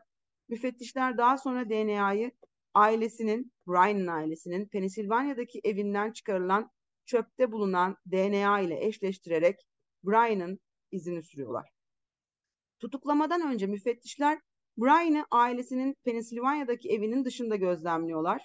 Müfettişler 0.48 1.18
daha 1.18 1.38
sonra 1.38 1.70
DNA'yı 1.70 2.30
ailesinin, 2.74 3.52
Brian'ın 3.66 4.06
ailesinin 4.06 4.66
Pensilvanya'daki 4.68 5.60
evinden 5.64 6.12
çıkarılan 6.12 6.70
çöpte 7.06 7.52
bulunan 7.52 7.96
DNA 8.10 8.60
ile 8.60 8.86
eşleştirerek 8.86 9.66
Brian'ın 10.04 10.60
izini 10.90 11.22
sürüyorlar. 11.22 11.70
Tutuklamadan 12.78 13.52
önce 13.52 13.66
müfettişler 13.66 14.38
Brian'ı 14.78 15.26
ailesinin 15.30 15.96
Pensilvanya'daki 16.04 16.90
evinin 16.90 17.24
dışında 17.24 17.56
gözlemliyorlar 17.56 18.42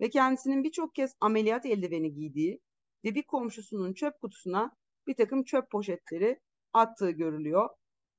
ve 0.00 0.10
kendisinin 0.10 0.64
birçok 0.64 0.94
kez 0.94 1.14
ameliyat 1.20 1.66
eldiveni 1.66 2.14
giydiği 2.14 2.60
ve 3.04 3.14
bir 3.14 3.22
komşusunun 3.22 3.94
çöp 3.94 4.20
kutusuna 4.20 4.76
bir 5.06 5.14
takım 5.14 5.44
çöp 5.44 5.70
poşetleri 5.70 6.40
attığı 6.72 7.10
görülüyor. 7.10 7.68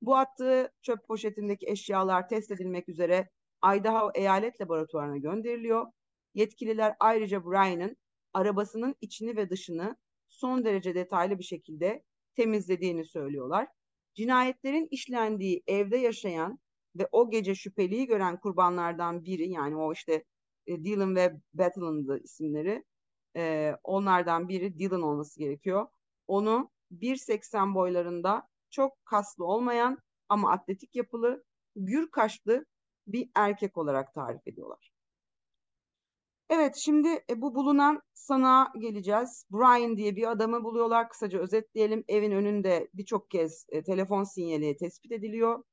Bu 0.02 0.16
attığı 0.16 0.72
çöp 0.82 1.08
poşetindeki 1.08 1.66
eşyalar 1.68 2.28
test 2.28 2.50
edilmek 2.50 2.88
üzere 2.88 3.28
Idaho 3.76 4.10
Eyalet 4.14 4.60
Laboratuvarına 4.60 5.16
gönderiliyor. 5.16 5.86
Yetkililer 6.34 6.96
ayrıca 7.00 7.44
Brian'ın 7.44 7.96
arabasının 8.32 8.94
içini 9.00 9.36
ve 9.36 9.50
dışını 9.50 9.96
son 10.28 10.64
derece 10.64 10.94
detaylı 10.94 11.38
bir 11.38 11.44
şekilde 11.44 12.04
temizlediğini 12.36 13.04
söylüyorlar. 13.04 13.68
Cinayetlerin 14.14 14.88
işlendiği 14.90 15.62
evde 15.66 15.96
yaşayan 15.96 16.58
ve 16.96 17.08
o 17.12 17.30
gece 17.30 17.54
şüpheliyi 17.54 18.06
gören 18.06 18.40
kurbanlardan 18.40 19.24
biri 19.24 19.50
yani 19.50 19.76
o 19.76 19.92
işte 19.92 20.24
e, 20.66 20.84
Dylan 20.84 21.16
ve 21.16 21.32
Battle'ındı 21.54 22.20
isimleri. 22.24 22.84
E, 23.36 23.72
onlardan 23.84 24.48
biri 24.48 24.78
Dylan 24.78 25.02
olması 25.02 25.40
gerekiyor. 25.40 25.86
Onu 26.26 26.70
1.80 26.92 27.74
boylarında 27.74 28.48
çok 28.70 29.04
kaslı 29.04 29.44
olmayan 29.44 29.98
ama 30.28 30.52
atletik 30.52 30.96
yapılı, 30.96 31.44
gür 31.76 32.10
kaşlı 32.10 32.64
bir 33.06 33.30
erkek 33.34 33.76
olarak 33.76 34.14
tarif 34.14 34.46
ediyorlar. 34.46 34.90
Evet 36.50 36.76
şimdi 36.76 37.08
e, 37.30 37.40
bu 37.40 37.54
bulunan 37.54 38.02
sana 38.14 38.72
geleceğiz. 38.78 39.44
Brian 39.50 39.96
diye 39.96 40.16
bir 40.16 40.30
adamı 40.30 40.64
buluyorlar. 40.64 41.08
Kısaca 41.08 41.38
özetleyelim. 41.38 42.04
Evin 42.08 42.32
önünde 42.32 42.88
birçok 42.94 43.30
kez 43.30 43.66
e, 43.68 43.82
telefon 43.82 44.24
sinyali 44.24 44.76
tespit 44.76 45.12
ediliyor. 45.12 45.64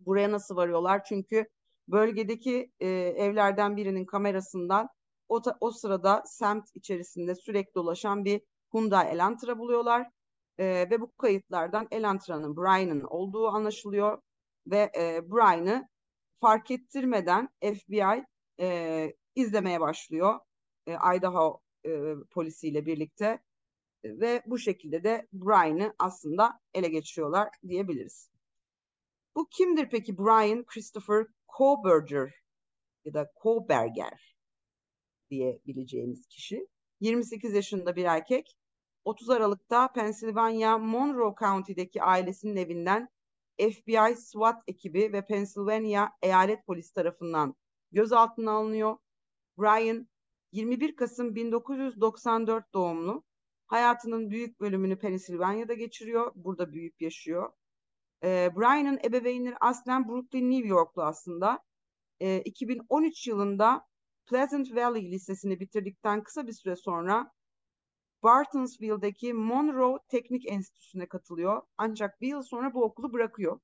Buraya 0.00 0.32
nasıl 0.32 0.56
varıyorlar? 0.56 1.04
Çünkü 1.04 1.46
bölgedeki 1.88 2.72
e, 2.80 2.88
evlerden 2.88 3.76
birinin 3.76 4.04
kamerasından 4.04 4.88
o, 5.28 5.42
o 5.60 5.70
sırada 5.70 6.22
semt 6.26 6.64
içerisinde 6.74 7.34
sürekli 7.34 7.74
dolaşan 7.74 8.24
bir 8.24 8.40
Hyundai 8.72 9.08
Elantra 9.08 9.58
buluyorlar. 9.58 10.06
E, 10.58 10.64
ve 10.90 11.00
bu 11.00 11.16
kayıtlardan 11.16 11.88
Elantra'nın 11.90 12.56
Brian'ın 12.56 13.00
olduğu 13.00 13.48
anlaşılıyor. 13.48 14.22
Ve 14.66 14.90
e, 14.98 15.30
Brian'ı 15.30 15.88
fark 16.40 16.70
ettirmeden 16.70 17.48
FBI 17.62 18.24
e, 18.60 19.12
izlemeye 19.34 19.80
başlıyor. 19.80 20.38
E, 20.86 20.92
Idaho 21.16 21.60
e, 21.86 21.90
polisiyle 22.30 22.86
birlikte 22.86 23.38
ve 24.04 24.42
bu 24.46 24.58
şekilde 24.58 25.04
de 25.04 25.26
Brian'ı 25.32 25.94
aslında 25.98 26.60
ele 26.74 26.88
geçiriyorlar 26.88 27.48
diyebiliriz. 27.68 28.30
Bu 29.36 29.48
kimdir 29.50 29.88
peki 29.90 30.18
Brian 30.18 30.64
Christopher 30.64 31.26
Koberger 31.46 32.34
ya 33.04 33.14
da 33.14 33.32
Koberger 33.34 34.36
diyebileceğimiz 35.30 36.26
kişi? 36.26 36.66
28 37.00 37.54
yaşında 37.54 37.96
bir 37.96 38.04
erkek. 38.04 38.56
30 39.04 39.30
Aralık'ta 39.30 39.92
Pennsylvania 39.92 40.78
Monroe 40.78 41.34
County'deki 41.40 42.02
ailesinin 42.02 42.56
evinden 42.56 43.08
FBI 43.58 44.16
SWAT 44.16 44.62
ekibi 44.66 45.12
ve 45.12 45.26
Pennsylvania 45.26 46.08
eyalet 46.22 46.66
polisi 46.66 46.94
tarafından 46.94 47.54
gözaltına 47.92 48.50
alınıyor. 48.50 48.96
Brian 49.58 50.08
21 50.52 50.96
Kasım 50.96 51.34
1994 51.34 52.74
doğumlu. 52.74 53.24
Hayatının 53.66 54.30
büyük 54.30 54.60
bölümünü 54.60 54.98
Pennsylvania'da 54.98 55.74
geçiriyor. 55.74 56.32
Burada 56.34 56.72
büyüyüp 56.72 57.02
yaşıyor. 57.02 57.52
E, 58.24 58.50
Brian'ın 58.56 58.98
ebeveynleri 59.04 59.56
aslen 59.60 60.08
Brooklyn, 60.08 60.50
New 60.50 60.68
Yorklu 60.68 61.02
aslında. 61.02 61.62
E, 62.20 62.40
2013 62.40 63.26
yılında 63.26 63.86
Pleasant 64.26 64.74
Valley 64.74 65.10
Lisesi'ni 65.10 65.60
bitirdikten 65.60 66.22
kısa 66.22 66.46
bir 66.46 66.52
süre 66.52 66.76
sonra 66.76 67.32
Bartonsville'deki 68.22 69.32
Monroe 69.32 69.98
Teknik 70.08 70.52
Enstitüsü'ne 70.52 71.06
katılıyor. 71.08 71.62
Ancak 71.78 72.20
bir 72.20 72.28
yıl 72.28 72.42
sonra 72.42 72.74
bu 72.74 72.84
okulu 72.84 73.12
bırakıyor. 73.12 73.60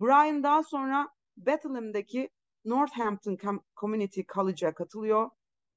Brian 0.00 0.42
daha 0.42 0.62
sonra 0.62 1.08
Bethlehem'deki 1.36 2.30
Northampton 2.64 3.38
Community 3.80 4.20
College'a 4.34 4.74
katılıyor. 4.74 5.30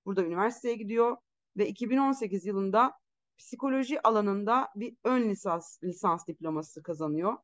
Burada 0.05 0.23
üniversiteye 0.23 0.75
gidiyor 0.75 1.17
ve 1.57 1.67
2018 1.67 2.45
yılında 2.45 2.93
psikoloji 3.37 4.01
alanında 4.01 4.69
bir 4.75 4.97
ön 5.03 5.29
lisans, 5.29 5.83
lisans 5.83 6.27
diploması 6.27 6.83
kazanıyor. 6.83 7.37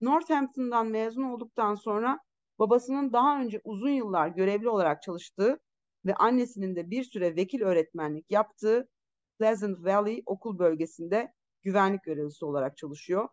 Northampton'dan 0.00 0.86
mezun 0.86 1.22
olduktan 1.22 1.74
sonra 1.74 2.20
babasının 2.58 3.12
daha 3.12 3.40
önce 3.40 3.60
uzun 3.64 3.90
yıllar 3.90 4.28
görevli 4.28 4.68
olarak 4.68 5.02
çalıştığı 5.02 5.58
ve 6.06 6.14
annesinin 6.14 6.76
de 6.76 6.90
bir 6.90 7.04
süre 7.04 7.36
vekil 7.36 7.62
öğretmenlik 7.62 8.30
yaptığı 8.30 8.88
Pleasant 9.38 9.84
Valley 9.84 10.22
okul 10.26 10.58
bölgesinde 10.58 11.32
güvenlik 11.62 12.02
görevlisi 12.02 12.44
olarak 12.44 12.76
çalışıyor. 12.76 13.28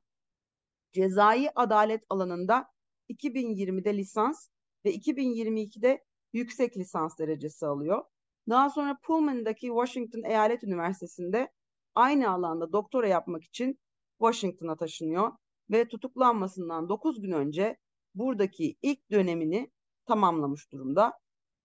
Cezai 0.93 1.49
adalet 1.55 2.03
alanında 2.09 2.67
2020'de 3.09 3.97
lisans 3.97 4.47
ve 4.85 4.95
2022'de 4.95 6.03
yüksek 6.33 6.77
lisans 6.77 7.17
derecesi 7.19 7.65
alıyor. 7.65 8.03
Daha 8.49 8.69
sonra 8.69 8.97
Pullman'daki 9.03 9.67
Washington 9.67 10.23
Eyalet 10.23 10.63
Üniversitesi'nde 10.63 11.51
aynı 11.95 12.29
alanda 12.29 12.71
doktora 12.71 13.07
yapmak 13.07 13.43
için 13.43 13.79
Washington'a 14.19 14.75
taşınıyor 14.75 15.31
ve 15.71 15.87
tutuklanmasından 15.87 16.89
9 16.89 17.21
gün 17.21 17.31
önce 17.31 17.77
buradaki 18.15 18.75
ilk 18.81 19.11
dönemini 19.11 19.71
tamamlamış 20.05 20.71
durumda. 20.71 21.13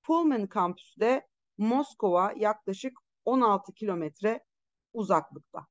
Pullman 0.02 0.46
kampüsü 0.46 1.20
Moskova 1.58 2.32
yaklaşık 2.36 2.92
16 3.26 3.72
kilometre 3.72 4.44
uzaklıkta. 4.92 5.66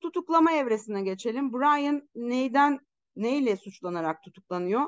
Tutuklama 0.00 0.52
evresine 0.52 1.02
geçelim. 1.02 1.52
Brian 1.52 2.08
neyden 2.14 2.80
neyle 3.16 3.56
suçlanarak 3.56 4.22
tutuklanıyor? 4.22 4.86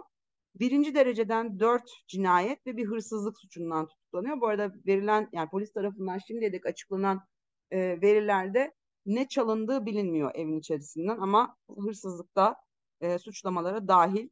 Birinci 0.54 0.94
dereceden 0.94 1.60
dört 1.60 1.90
cinayet 2.06 2.66
ve 2.66 2.76
bir 2.76 2.86
hırsızlık 2.86 3.38
suçundan 3.38 3.86
tutuklanıyor. 3.86 4.40
Bu 4.40 4.46
arada 4.46 4.72
verilen 4.86 5.28
yani 5.32 5.50
polis 5.50 5.72
tarafından 5.72 6.18
şimdiye 6.18 6.52
dek 6.52 6.66
açıklanan 6.66 7.26
e, 7.70 7.78
verilerde 8.02 8.74
ne 9.06 9.28
çalındığı 9.28 9.86
bilinmiyor 9.86 10.30
evin 10.34 10.58
içerisinden 10.58 11.18
ama 11.18 11.56
hırsızlıkta 11.78 12.56
e, 13.00 13.18
suçlamalara 13.18 13.88
dahil. 13.88 14.28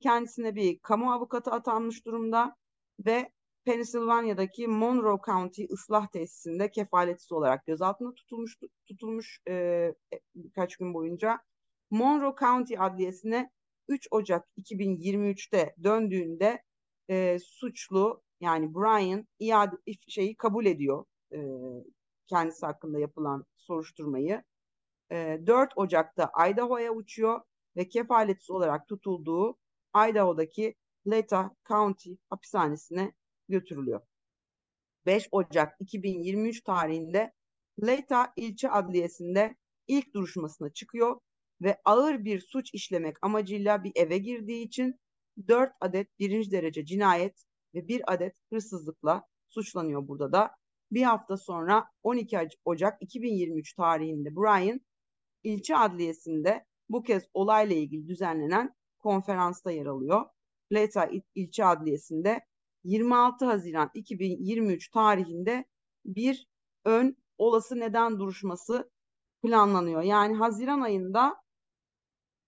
Kendisine 0.00 0.54
bir 0.54 0.78
kamu 0.78 1.12
avukatı 1.12 1.50
atanmış 1.50 2.06
durumda 2.06 2.56
ve 3.06 3.32
Pennsylvania'daki 3.66 4.68
Monroe 4.68 5.18
County 5.26 5.64
ıslah 5.72 6.06
tesisinde 6.06 6.70
kefaletsiz 6.70 7.32
olarak 7.32 7.66
gözaltına 7.66 8.14
tutulmuş 8.14 8.58
tutulmuş 8.86 9.40
e, 9.48 9.94
birkaç 10.34 10.76
gün 10.76 10.94
boyunca. 10.94 11.40
Monroe 11.90 12.34
County 12.40 12.78
Adliyesi'ne 12.78 13.50
3 13.88 14.08
Ocak 14.10 14.48
2023'te 14.58 15.74
döndüğünde 15.82 16.62
e, 17.10 17.38
suçlu 17.38 18.22
yani 18.40 18.74
Brian 18.74 19.26
iade 19.38 19.76
şeyi 20.08 20.36
kabul 20.36 20.66
ediyor 20.66 21.04
e, 21.32 21.38
kendisi 22.26 22.66
hakkında 22.66 22.98
yapılan 22.98 23.44
soruşturmayı. 23.56 24.42
E, 25.12 25.40
4 25.46 25.72
Ocak'ta 25.76 26.32
Idaho'ya 26.50 26.92
uçuyor 26.92 27.40
ve 27.76 27.88
kefaletsiz 27.88 28.50
olarak 28.50 28.88
tutulduğu 28.88 29.56
Idaho'daki 30.10 30.74
Leta 31.06 31.50
County 31.68 32.10
hapishanesine 32.30 33.12
götürülüyor. 33.48 34.00
5 35.06 35.28
Ocak 35.32 35.76
2023 35.80 36.62
tarihinde 36.62 37.32
Leyta 37.86 38.32
ilçe 38.36 38.70
adliyesinde 38.70 39.56
ilk 39.86 40.14
duruşmasına 40.14 40.72
çıkıyor 40.72 41.20
ve 41.62 41.78
ağır 41.84 42.24
bir 42.24 42.40
suç 42.40 42.74
işlemek 42.74 43.16
amacıyla 43.22 43.84
bir 43.84 43.92
eve 43.94 44.18
girdiği 44.18 44.64
için 44.64 45.00
4 45.48 45.72
adet 45.80 46.18
birinci 46.18 46.50
derece 46.50 46.84
cinayet 46.84 47.44
ve 47.74 47.88
1 47.88 48.12
adet 48.12 48.34
hırsızlıkla 48.52 49.22
suçlanıyor 49.48 50.08
burada 50.08 50.32
da. 50.32 50.50
Bir 50.92 51.02
hafta 51.02 51.36
sonra 51.36 51.84
12 52.02 52.38
Ocak 52.64 53.02
2023 53.02 53.74
tarihinde 53.74 54.36
Brian 54.36 54.80
ilçe 55.42 55.76
adliyesinde 55.76 56.64
bu 56.88 57.02
kez 57.02 57.24
olayla 57.34 57.76
ilgili 57.76 58.08
düzenlenen 58.08 58.74
konferansta 58.98 59.70
yer 59.70 59.86
alıyor. 59.86 60.26
Leyta 60.72 61.10
ilçe 61.34 61.64
adliyesinde 61.64 62.40
26 62.86 63.44
Haziran 63.44 63.90
2023 63.94 64.90
tarihinde 64.90 65.64
bir 66.04 66.46
ön 66.84 67.16
olası 67.38 67.80
neden 67.80 68.18
duruşması 68.18 68.90
planlanıyor. 69.42 70.02
Yani 70.02 70.36
Haziran 70.36 70.80
ayında 70.80 71.36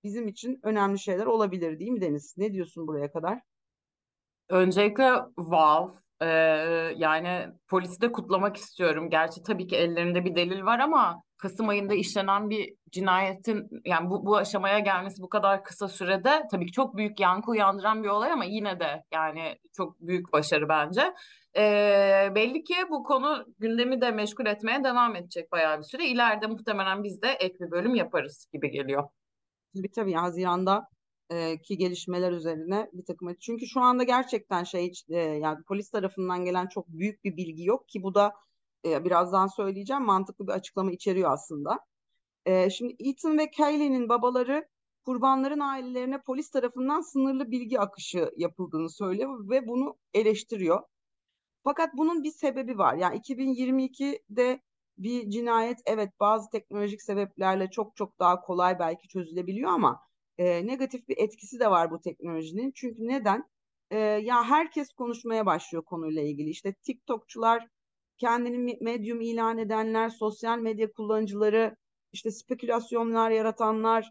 bizim 0.04 0.28
için 0.28 0.60
önemli 0.62 0.98
şeyler 0.98 1.26
olabilir 1.26 1.78
değil 1.78 1.90
mi 1.90 2.00
Deniz? 2.00 2.34
Ne 2.38 2.52
diyorsun 2.52 2.86
buraya 2.86 3.12
kadar? 3.12 3.40
Öncelikle 4.48 5.12
wow. 5.36 5.98
Ee, 6.20 6.26
yani 6.96 7.46
polisi 7.68 8.00
de 8.00 8.12
kutlamak 8.12 8.56
istiyorum. 8.56 9.10
Gerçi 9.10 9.42
tabii 9.42 9.66
ki 9.66 9.76
ellerinde 9.76 10.24
bir 10.24 10.34
delil 10.34 10.62
var 10.62 10.78
ama 10.78 11.22
Kasım 11.38 11.68
ayında 11.68 11.94
işlenen 11.94 12.50
bir 12.50 12.74
cinayetin 12.90 13.68
yani 13.84 14.10
bu, 14.10 14.26
bu 14.26 14.36
aşamaya 14.36 14.78
gelmesi 14.78 15.22
bu 15.22 15.28
kadar 15.28 15.64
kısa 15.64 15.88
sürede 15.88 16.42
tabii 16.50 16.66
ki 16.66 16.72
çok 16.72 16.96
büyük 16.96 17.20
yankı 17.20 17.50
uyandıran 17.50 18.02
bir 18.02 18.08
olay 18.08 18.32
ama 18.32 18.44
yine 18.44 18.80
de 18.80 19.04
yani 19.12 19.56
çok 19.76 20.00
büyük 20.00 20.32
başarı 20.32 20.68
bence. 20.68 21.14
Ee, 21.56 22.28
belli 22.34 22.64
ki 22.64 22.74
bu 22.90 23.02
konu 23.02 23.46
gündemi 23.58 24.00
de 24.00 24.10
meşgul 24.10 24.46
etmeye 24.46 24.84
devam 24.84 25.16
edecek 25.16 25.52
bayağı 25.52 25.78
bir 25.78 25.84
süre. 25.84 26.06
İleride 26.06 26.46
muhtemelen 26.46 27.04
biz 27.04 27.22
de 27.22 27.28
ek 27.28 27.54
bir 27.60 27.70
bölüm 27.70 27.94
yaparız 27.94 28.46
gibi 28.52 28.70
geliyor. 28.70 29.08
Tabii 29.76 29.90
tabii 29.90 30.14
Haziran'da 30.14 30.88
e, 31.30 31.58
ki 31.62 31.78
gelişmeler 31.78 32.32
üzerine 32.32 32.90
bir 32.92 33.04
takım 33.04 33.34
çünkü 33.40 33.66
şu 33.66 33.80
anda 33.80 34.02
gerçekten 34.02 34.64
şey 34.64 34.92
e, 35.08 35.16
yani 35.16 35.58
polis 35.68 35.90
tarafından 35.90 36.44
gelen 36.44 36.66
çok 36.66 36.88
büyük 36.88 37.24
bir 37.24 37.36
bilgi 37.36 37.64
yok 37.64 37.88
ki 37.88 38.02
bu 38.02 38.14
da 38.14 38.32
e, 38.84 39.04
birazdan 39.04 39.46
söyleyeceğim 39.46 40.02
mantıklı 40.02 40.46
bir 40.46 40.52
açıklama 40.52 40.92
içeriyor 40.92 41.32
aslında. 41.32 41.78
E, 42.46 42.70
şimdi 42.70 42.96
Ethan 42.98 43.38
ve 43.38 43.50
Kaylee'nin 43.50 44.08
babaları 44.08 44.68
kurbanların 45.04 45.60
ailelerine 45.60 46.22
polis 46.22 46.50
tarafından 46.50 47.00
sınırlı 47.00 47.50
bilgi 47.50 47.80
akışı 47.80 48.30
yapıldığını 48.36 48.90
söylüyor 48.90 49.50
ve 49.50 49.68
bunu 49.68 49.96
eleştiriyor. 50.14 50.82
Fakat 51.64 51.90
bunun 51.94 52.24
bir 52.24 52.30
sebebi 52.30 52.78
var. 52.78 52.94
Yani 52.94 53.16
2022'de 53.16 54.60
bir 54.98 55.30
cinayet 55.30 55.78
evet 55.86 56.10
bazı 56.20 56.50
teknolojik 56.50 57.02
sebeplerle 57.02 57.70
çok 57.70 57.96
çok 57.96 58.18
daha 58.18 58.40
kolay 58.40 58.78
belki 58.78 59.08
çözülebiliyor 59.08 59.70
ama 59.70 60.00
e, 60.38 60.66
negatif 60.66 61.08
bir 61.08 61.18
etkisi 61.18 61.60
de 61.60 61.70
var 61.70 61.90
bu 61.90 62.00
teknolojinin. 62.00 62.72
Çünkü 62.74 63.08
neden? 63.08 63.44
E, 63.90 63.98
ya 63.98 64.44
herkes 64.44 64.92
konuşmaya 64.92 65.46
başlıyor 65.46 65.84
konuyla 65.84 66.22
ilgili. 66.22 66.50
İşte 66.50 66.72
TikTokçular, 66.72 67.68
kendini 68.18 68.78
medyum 68.80 69.20
ilan 69.20 69.58
edenler, 69.58 70.08
sosyal 70.08 70.58
medya 70.58 70.92
kullanıcıları, 70.92 71.76
işte 72.12 72.30
spekülasyonlar 72.30 73.30
yaratanlar, 73.30 74.10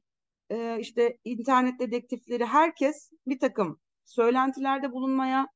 işte 0.79 1.17
internet 1.23 1.79
dedektifleri 1.79 2.45
herkes 2.45 3.11
bir 3.27 3.39
takım 3.39 3.79
söylentilerde 4.05 4.91
bulunmaya, 4.91 5.47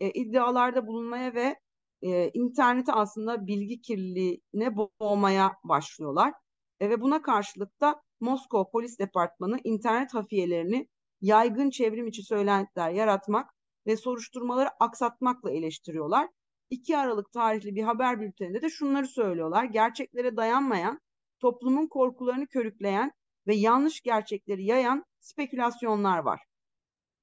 e, 0.00 0.10
iddialarda 0.10 0.86
bulunmaya 0.86 1.34
ve 1.34 1.56
e, 2.02 2.30
interneti 2.30 2.92
aslında 2.92 3.46
bilgi 3.46 3.80
kirliliğine 3.80 4.76
boğmaya 4.76 5.52
başlıyorlar. 5.64 6.32
E, 6.80 6.90
ve 6.90 7.00
buna 7.00 7.22
karşılık 7.22 7.80
da 7.80 8.02
Moskova 8.20 8.70
Polis 8.70 8.98
Departmanı 8.98 9.58
internet 9.64 10.14
hafiyelerini 10.14 10.88
yaygın 11.20 11.70
çevrim 11.70 12.06
içi 12.06 12.22
söylentiler 12.22 12.90
yaratmak 12.90 13.50
ve 13.86 13.96
soruşturmaları 13.96 14.68
aksatmakla 14.80 15.50
eleştiriyorlar. 15.50 16.28
2 16.70 16.96
Aralık 16.96 17.32
tarihli 17.32 17.74
bir 17.74 17.82
haber 17.82 18.20
bülteninde 18.20 18.62
de 18.62 18.70
şunları 18.70 19.06
söylüyorlar. 19.06 19.64
Gerçeklere 19.64 20.36
dayanmayan, 20.36 21.00
toplumun 21.40 21.86
korkularını 21.86 22.46
körükleyen 22.46 23.12
ve 23.46 23.54
yanlış 23.54 24.00
gerçekleri 24.00 24.64
yayan 24.64 25.04
spekülasyonlar 25.20 26.18
var. 26.18 26.40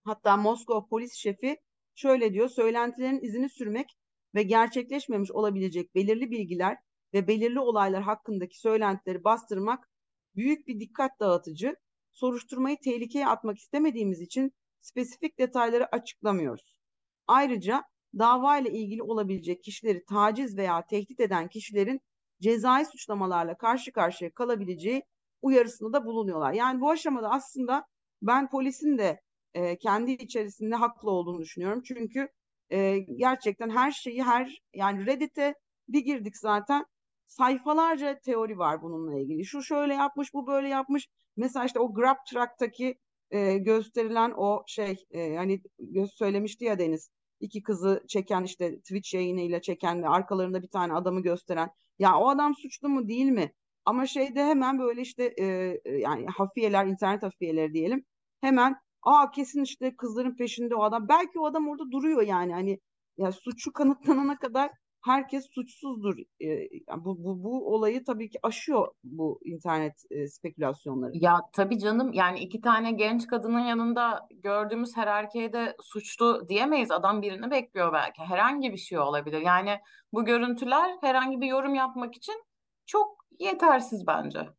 Hatta 0.04 0.38
Moskova 0.38 0.88
polis 0.88 1.14
şefi 1.14 1.58
şöyle 1.96 2.34
diyor, 2.34 2.50
söylentilerin 2.50 3.20
izini 3.22 3.50
sürmek 3.50 3.98
ve 4.36 4.44
gerçekleşmemiş 4.44 5.32
olabilecek 5.32 5.96
belirli 5.96 6.32
bilgiler 6.32 6.78
ve 7.14 7.28
belirli 7.28 7.60
olaylar 7.60 8.04
hakkındaki 8.04 8.60
söylentileri 8.60 9.24
bastırmak 9.24 9.90
büyük 10.36 10.68
bir 10.68 10.80
dikkat 10.80 11.20
dağıtıcı, 11.20 11.76
soruşturmayı 12.12 12.78
tehlikeye 12.84 13.28
atmak 13.28 13.58
istemediğimiz 13.58 14.22
için 14.22 14.52
spesifik 14.82 15.40
detayları 15.40 15.96
açıklamıyoruz. 15.96 16.80
Ayrıca 17.28 17.84
dava 18.19 18.58
ile 18.58 18.71
ilgili 18.71 19.03
olabilecek 19.03 19.63
kişileri 19.63 20.06
taciz 20.06 20.58
veya 20.58 20.86
tehdit 20.86 21.19
eden 21.19 21.47
kişilerin 21.47 22.01
cezai 22.41 22.86
suçlamalarla 22.86 23.58
karşı 23.58 23.91
karşıya 23.91 24.32
kalabileceği 24.32 25.03
uyarısında 25.41 25.93
da 25.93 26.06
bulunuyorlar. 26.06 26.53
Yani 26.53 26.82
bu 26.82 26.89
aşamada 26.89 27.32
aslında 27.32 27.86
ben 28.21 28.49
polisin 28.49 28.97
de 28.97 29.21
e, 29.53 29.77
kendi 29.77 30.12
içerisinde 30.12 30.75
haklı 30.75 31.12
olduğunu 31.12 31.39
düşünüyorum. 31.41 31.82
Çünkü 31.86 32.30
e, 32.69 32.99
gerçekten 32.99 33.69
her 33.69 33.91
şeyi 33.91 34.23
her 34.23 34.62
yani 34.73 35.06
Reddit'e 35.06 35.56
bir 35.88 35.99
girdik 36.06 36.38
zaten 36.38 36.86
sayfalarca 37.27 38.19
teori 38.19 38.58
var 38.58 38.82
bununla 38.82 39.19
ilgili. 39.19 39.45
Şu 39.45 39.63
şöyle 39.63 39.93
yapmış, 39.93 40.34
bu 40.34 40.47
böyle 40.47 40.67
yapmış. 40.67 41.08
Mesela 41.38 41.65
işte 41.65 41.80
o 41.80 41.93
Grab 41.93 42.17
Truck'taki 42.32 42.95
e, 43.32 43.58
gösterilen 43.58 44.34
o 44.38 44.63
şey 44.67 45.06
e, 45.12 45.36
hani 45.36 45.62
göz 45.80 46.12
söylemişti 46.12 46.65
ya 46.65 46.80
Deniz 46.80 47.10
iki 47.39 47.62
kızı 47.63 48.04
çeken 48.08 48.43
işte 48.43 48.80
Twitch 48.80 49.13
yayınıyla 49.13 49.62
çeken 49.62 50.04
ve 50.04 50.10
arkalarında 50.10 50.62
bir 50.62 50.67
tane 50.69 50.93
adamı 50.93 51.21
gösteren 51.21 51.69
ya 52.00 52.17
o 52.17 52.30
adam 52.30 52.56
suçlu 52.56 52.89
mu 52.89 53.08
değil 53.08 53.26
mi? 53.32 53.54
Ama 53.86 54.08
şeyde 54.08 54.45
hemen 54.45 54.80
böyle 54.80 55.02
işte 55.02 55.34
e, 55.39 55.45
yani 55.91 56.26
hafiyeler 56.28 56.86
internet 56.86 57.23
hafiyeleri 57.23 57.73
diyelim 57.73 58.06
hemen 58.41 58.76
aa 59.04 59.32
kesin 59.32 59.63
işte 59.63 59.95
kızların 59.95 60.36
peşinde 60.36 60.76
o 60.76 60.84
adam 60.84 61.08
belki 61.10 61.39
o 61.39 61.45
adam 61.45 61.67
orada 61.69 61.91
duruyor 61.91 62.21
yani 62.21 62.54
hani 62.54 62.80
ya 63.17 63.32
suçu 63.32 63.73
kanıtlanana 63.73 64.38
kadar 64.38 64.71
herkes 65.08 65.50
suçsuzdur. 65.52 66.17
E, 66.41 66.70
bu, 66.98 67.24
bu, 67.24 67.43
bu 67.43 67.74
olayı 67.74 68.04
tabii 68.04 68.30
ki 68.30 68.39
aşıyor 68.43 68.88
bu 69.04 69.39
internet 69.46 70.04
e, 70.12 70.28
spekülasyonları. 70.28 71.12
Ya 71.13 71.41
tabii 71.54 71.80
canım 71.80 72.13
yani 72.13 72.39
iki 72.39 72.62
tane 72.62 72.91
genç 72.91 73.28
kadının 73.28 73.60
yanında 73.60 74.28
gördüğümüz 74.32 74.98
her 74.98 75.08
erkeğe 75.08 75.54
de 75.54 75.76
suçlu 75.82 76.50
diyemeyiz. 76.50 76.91
Adam 76.91 77.22
birini 77.22 77.52
bekliyor 77.52 77.93
belki. 77.93 78.22
Herhangi 78.22 78.72
bir 78.72 78.78
şey 78.78 79.00
olabilir. 79.00 79.41
Yani 79.41 79.80
bu 80.13 80.26
görüntüler 80.26 80.98
herhangi 81.02 81.41
bir 81.41 81.48
yorum 81.48 81.76
yapmak 81.76 82.15
için 82.15 82.43
çok 82.86 83.26
yetersiz 83.39 84.08
bence. 84.08 84.50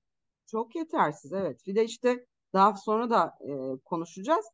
Çok 0.50 0.76
yetersiz 0.76 1.32
evet. 1.32 1.61
Bir 1.66 1.74
de 1.74 1.84
işte 1.84 2.26
daha 2.52 2.74
sonra 2.74 3.11
da 3.11 3.38
e, 3.40 3.52
konuşacağız 3.84 4.46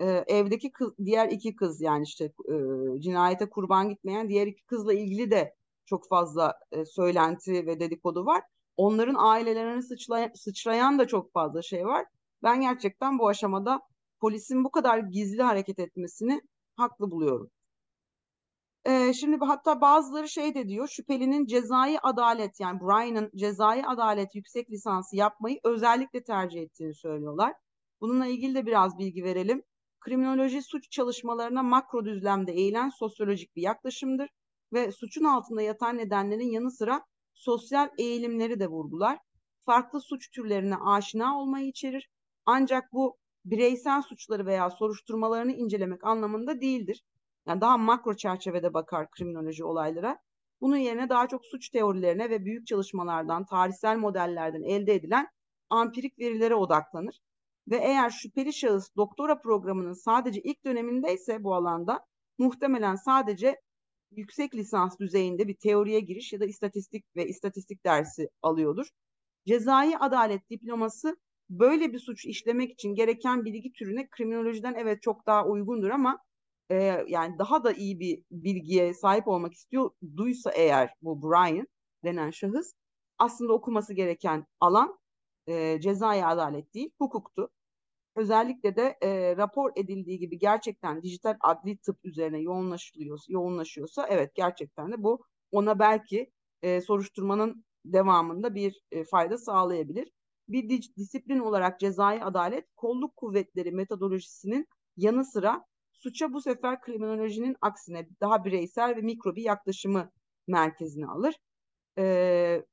e, 0.00 0.06
evdeki 0.26 0.72
kız, 0.72 0.92
diğer 1.04 1.28
iki 1.28 1.56
kız 1.56 1.80
yani 1.80 2.02
işte 2.02 2.24
e, 2.24 2.54
cinayete 3.00 3.48
kurban 3.50 3.88
gitmeyen 3.88 4.28
diğer 4.28 4.46
iki 4.46 4.66
kızla 4.66 4.94
ilgili 4.94 5.30
de 5.30 5.54
çok 5.86 6.08
fazla 6.08 6.54
e, 6.72 6.84
söylenti 6.84 7.66
ve 7.66 7.80
dedikodu 7.80 8.26
var. 8.26 8.42
Onların 8.76 9.16
ailelerine 9.18 9.82
sıçrayan, 9.82 10.30
sıçrayan 10.34 10.98
da 10.98 11.06
çok 11.06 11.32
fazla 11.32 11.62
şey 11.62 11.86
var. 11.86 12.06
Ben 12.42 12.60
gerçekten 12.60 13.18
bu 13.18 13.28
aşamada 13.28 13.80
polisin 14.20 14.64
bu 14.64 14.70
kadar 14.70 14.98
gizli 14.98 15.42
hareket 15.42 15.78
etmesini 15.78 16.40
haklı 16.76 17.10
buluyorum. 17.10 17.50
Ee, 18.86 19.12
şimdi 19.12 19.44
hatta 19.44 19.80
bazıları 19.80 20.28
şey 20.28 20.54
de 20.54 20.68
diyor 20.68 20.88
şüphelinin 20.88 21.46
cezai 21.46 21.98
adalet 22.02 22.60
yani 22.60 22.80
Brian'ın 22.80 23.30
cezai 23.36 23.86
adalet 23.86 24.34
yüksek 24.34 24.70
lisansı 24.70 25.16
yapmayı 25.16 25.60
özellikle 25.64 26.24
tercih 26.24 26.62
ettiğini 26.62 26.94
söylüyorlar. 26.94 27.54
Bununla 28.00 28.26
ilgili 28.26 28.54
de 28.54 28.66
biraz 28.66 28.98
bilgi 28.98 29.24
verelim 29.24 29.62
kriminoloji 30.06 30.62
suç 30.62 30.90
çalışmalarına 30.90 31.62
makro 31.62 32.04
düzlemde 32.04 32.52
eğilen 32.52 32.88
sosyolojik 32.88 33.56
bir 33.56 33.62
yaklaşımdır 33.62 34.28
ve 34.72 34.92
suçun 34.92 35.24
altında 35.24 35.62
yatan 35.62 35.98
nedenlerin 35.98 36.50
yanı 36.50 36.70
sıra 36.70 37.02
sosyal 37.34 37.88
eğilimleri 37.98 38.60
de 38.60 38.66
vurgular. 38.66 39.18
Farklı 39.64 40.00
suç 40.00 40.30
türlerine 40.30 40.76
aşina 40.76 41.40
olmayı 41.40 41.68
içerir. 41.68 42.10
Ancak 42.44 42.92
bu 42.92 43.18
bireysel 43.44 44.02
suçları 44.02 44.46
veya 44.46 44.70
soruşturmalarını 44.70 45.52
incelemek 45.52 46.04
anlamında 46.04 46.60
değildir. 46.60 47.02
Yani 47.46 47.60
daha 47.60 47.78
makro 47.78 48.16
çerçevede 48.16 48.74
bakar 48.74 49.10
kriminoloji 49.10 49.64
olaylara. 49.64 50.18
Bunun 50.60 50.76
yerine 50.76 51.08
daha 51.08 51.28
çok 51.28 51.46
suç 51.46 51.68
teorilerine 51.68 52.30
ve 52.30 52.44
büyük 52.44 52.66
çalışmalardan, 52.66 53.44
tarihsel 53.44 53.96
modellerden 53.96 54.62
elde 54.62 54.94
edilen 54.94 55.28
ampirik 55.70 56.18
verilere 56.18 56.54
odaklanır 56.54 57.20
ve 57.70 57.76
eğer 57.76 58.10
şüpheli 58.10 58.52
şahıs 58.52 58.96
doktora 58.96 59.40
programının 59.40 59.92
sadece 59.92 60.40
ilk 60.40 60.64
dönemindeyse 60.64 61.44
bu 61.44 61.54
alanda 61.54 62.06
muhtemelen 62.38 62.94
sadece 62.96 63.60
yüksek 64.10 64.54
lisans 64.54 64.98
düzeyinde 64.98 65.48
bir 65.48 65.54
teoriye 65.56 66.00
giriş 66.00 66.32
ya 66.32 66.40
da 66.40 66.46
istatistik 66.46 67.04
ve 67.16 67.28
istatistik 67.28 67.84
dersi 67.84 68.28
alıyordur. 68.42 68.86
Cezai 69.46 69.98
adalet 69.98 70.50
diploması 70.50 71.16
böyle 71.50 71.92
bir 71.92 71.98
suç 71.98 72.24
işlemek 72.26 72.72
için 72.72 72.94
gereken 72.94 73.44
bilgi 73.44 73.72
türüne 73.72 74.08
kriminolojiden 74.10 74.74
evet 74.74 75.02
çok 75.02 75.26
daha 75.26 75.46
uygundur 75.46 75.90
ama 75.90 76.18
e, 76.70 76.74
yani 77.08 77.38
daha 77.38 77.64
da 77.64 77.72
iyi 77.72 78.00
bir 78.00 78.22
bilgiye 78.30 78.94
sahip 78.94 79.28
olmak 79.28 79.54
istiyor 79.54 79.90
duysa 80.16 80.50
eğer 80.50 80.90
bu 81.02 81.22
Brian 81.22 81.66
denen 82.04 82.30
şahıs 82.30 82.72
aslında 83.18 83.52
okuması 83.52 83.94
gereken 83.94 84.46
alan 84.60 84.98
e, 85.48 85.80
cezai 85.80 86.24
adalet 86.24 86.74
değil 86.74 86.90
hukuktu. 86.98 87.50
Özellikle 88.16 88.76
de 88.76 88.98
e, 89.02 89.36
rapor 89.36 89.72
edildiği 89.76 90.18
gibi 90.18 90.38
gerçekten 90.38 91.02
dijital 91.02 91.36
adli 91.40 91.78
tıp 91.78 92.04
üzerine 92.04 92.40
yoğunlaşılıyor, 92.40 93.18
yoğunlaşıyorsa 93.28 94.06
evet 94.10 94.34
gerçekten 94.34 94.92
de 94.92 95.02
bu 95.02 95.24
ona 95.50 95.78
belki 95.78 96.30
e, 96.62 96.80
soruşturmanın 96.80 97.64
devamında 97.84 98.54
bir 98.54 98.80
e, 98.90 99.04
fayda 99.04 99.38
sağlayabilir. 99.38 100.10
Bir 100.48 100.68
disiplin 100.96 101.38
olarak 101.38 101.80
cezai 101.80 102.24
adalet 102.24 102.64
kolluk 102.76 103.16
kuvvetleri 103.16 103.72
metodolojisinin 103.72 104.66
yanı 104.96 105.24
sıra 105.24 105.64
suça 105.92 106.32
bu 106.32 106.40
sefer 106.40 106.80
kriminolojinin 106.80 107.56
aksine 107.60 108.08
daha 108.20 108.44
bireysel 108.44 108.96
ve 108.96 109.00
mikro 109.00 109.36
bir 109.36 109.42
yaklaşımı 109.42 110.10
merkezine 110.46 111.06
alır. 111.06 111.34
E, 111.98 112.04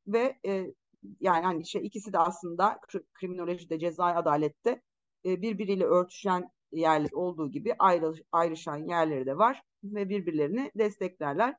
ve 0.08 0.39
e, 0.45 0.73
yani 1.19 1.45
hani 1.45 1.67
şey 1.67 1.86
ikisi 1.86 2.13
de 2.13 2.19
aslında 2.19 2.79
kriminolojide 3.13 3.79
cezai 3.79 4.13
adalette 4.13 4.82
e, 5.25 5.41
birbiriyle 5.41 5.86
örtüşen 5.86 6.49
yerler 6.71 7.12
olduğu 7.12 7.51
gibi 7.51 7.75
ayrı, 7.79 8.13
ayrışan 8.31 8.77
yerleri 8.77 9.25
de 9.25 9.38
var 9.38 9.62
ve 9.83 10.09
birbirlerini 10.09 10.71
desteklerler. 10.75 11.55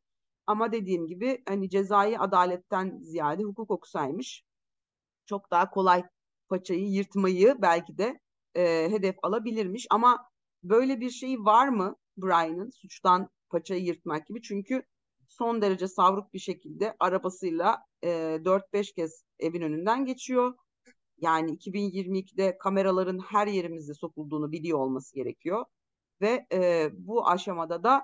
Ama 0.46 0.72
dediğim 0.72 1.06
gibi 1.06 1.42
hani 1.48 1.70
cezai 1.70 2.18
adaletten 2.18 2.98
ziyade 3.02 3.42
hukuk 3.42 3.70
okusaymış 3.70 4.44
çok 5.26 5.50
daha 5.50 5.70
kolay 5.70 6.02
paçayı 6.48 6.88
yırtmayı 6.88 7.56
belki 7.62 7.98
de 7.98 8.20
e, 8.54 8.62
hedef 8.90 9.16
alabilirmiş. 9.22 9.86
Ama 9.90 10.28
böyle 10.62 11.00
bir 11.00 11.10
şey 11.10 11.38
var 11.38 11.68
mı 11.68 11.96
Brian'ın 12.16 12.70
suçtan 12.70 13.30
paçayı 13.50 13.84
yırtmak 13.84 14.26
gibi? 14.26 14.42
Çünkü 14.42 14.82
son 15.28 15.62
derece 15.62 15.88
savruk 15.88 16.34
bir 16.34 16.38
şekilde 16.38 16.96
arabasıyla 17.00 17.86
e, 18.02 18.08
4-5 18.44 18.94
kez 18.94 19.24
evin 19.38 19.62
önünden 19.62 20.04
geçiyor 20.06 20.54
yani 21.18 21.50
2022'de 21.50 22.58
kameraların 22.58 23.18
her 23.18 23.46
yerimizde 23.46 23.94
sokulduğunu 23.94 24.52
biliyor 24.52 24.78
olması 24.78 25.14
gerekiyor. 25.14 25.64
Ve 26.20 26.46
e, 26.52 26.90
bu 26.92 27.28
aşamada 27.28 27.82
da 27.82 28.02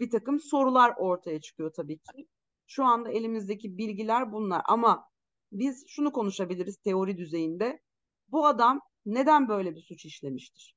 bir 0.00 0.10
takım 0.10 0.40
sorular 0.40 0.94
ortaya 0.96 1.40
çıkıyor 1.40 1.72
tabii 1.72 1.98
ki. 1.98 2.28
Şu 2.66 2.84
anda 2.84 3.10
elimizdeki 3.10 3.78
bilgiler 3.78 4.32
bunlar 4.32 4.62
ama 4.64 5.04
biz 5.52 5.84
şunu 5.88 6.12
konuşabiliriz 6.12 6.76
teori 6.76 7.18
düzeyinde. 7.18 7.80
Bu 8.28 8.46
adam 8.46 8.80
neden 9.06 9.48
böyle 9.48 9.74
bir 9.74 9.80
suç 9.80 10.04
işlemiştir? 10.04 10.76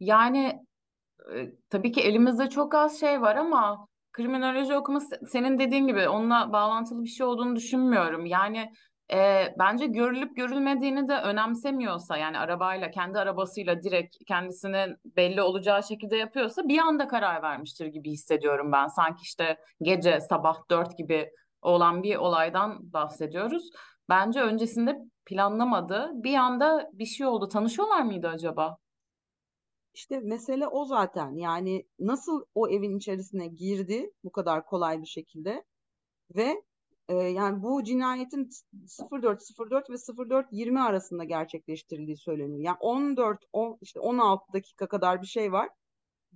Yani 0.00 0.66
e, 1.34 1.52
tabii 1.70 1.92
ki 1.92 2.00
elimizde 2.00 2.50
çok 2.50 2.74
az 2.74 3.00
şey 3.00 3.20
var 3.20 3.36
ama 3.36 3.88
kriminoloji 4.12 4.74
okuması 4.74 5.20
senin 5.28 5.58
dediğin 5.58 5.86
gibi 5.86 6.08
onunla 6.08 6.52
bağlantılı 6.52 7.04
bir 7.04 7.08
şey 7.08 7.26
olduğunu 7.26 7.56
düşünmüyorum. 7.56 8.26
Yani 8.26 8.72
e, 9.12 9.54
bence 9.58 9.86
görülüp 9.86 10.36
görülmediğini 10.36 11.08
de 11.08 11.14
önemsemiyorsa 11.14 12.16
yani 12.16 12.38
arabayla 12.38 12.90
kendi 12.90 13.18
arabasıyla 13.18 13.82
direkt 13.82 14.16
kendisinin 14.26 14.96
belli 15.04 15.42
olacağı 15.42 15.82
şekilde 15.82 16.16
yapıyorsa 16.16 16.68
bir 16.68 16.78
anda 16.78 17.08
karar 17.08 17.42
vermiştir 17.42 17.86
gibi 17.86 18.10
hissediyorum 18.10 18.72
ben. 18.72 18.86
Sanki 18.86 19.22
işte 19.22 19.58
gece 19.82 20.20
sabah 20.20 20.70
dört 20.70 20.98
gibi 20.98 21.30
olan 21.62 22.02
bir 22.02 22.16
olaydan 22.16 22.92
bahsediyoruz. 22.92 23.70
Bence 24.08 24.40
öncesinde 24.40 24.98
planlamadı. 25.26 26.10
Bir 26.14 26.34
anda 26.34 26.90
bir 26.92 27.06
şey 27.06 27.26
oldu. 27.26 27.48
Tanışıyorlar 27.48 28.02
mıydı 28.02 28.28
acaba? 28.28 28.78
İşte 29.94 30.20
mesele 30.20 30.68
o 30.68 30.84
zaten. 30.84 31.36
Yani 31.36 31.86
nasıl 31.98 32.44
o 32.54 32.68
evin 32.68 32.96
içerisine 32.98 33.46
girdi 33.46 34.10
bu 34.24 34.32
kadar 34.32 34.66
kolay 34.66 35.00
bir 35.00 35.06
şekilde 35.06 35.64
ve 36.36 36.62
e, 37.08 37.14
yani 37.14 37.62
bu 37.62 37.84
cinayetin 37.84 38.50
0404 39.12 39.90
ve 39.90 39.96
0420 39.96 40.80
arasında 40.80 41.24
gerçekleştirildiği 41.24 42.16
söyleniyor. 42.16 42.60
Yani 42.60 42.76
14 42.80 43.44
10 43.52 43.78
işte 43.80 44.00
16 44.00 44.52
dakika 44.52 44.88
kadar 44.88 45.22
bir 45.22 45.26
şey 45.26 45.52
var. 45.52 45.68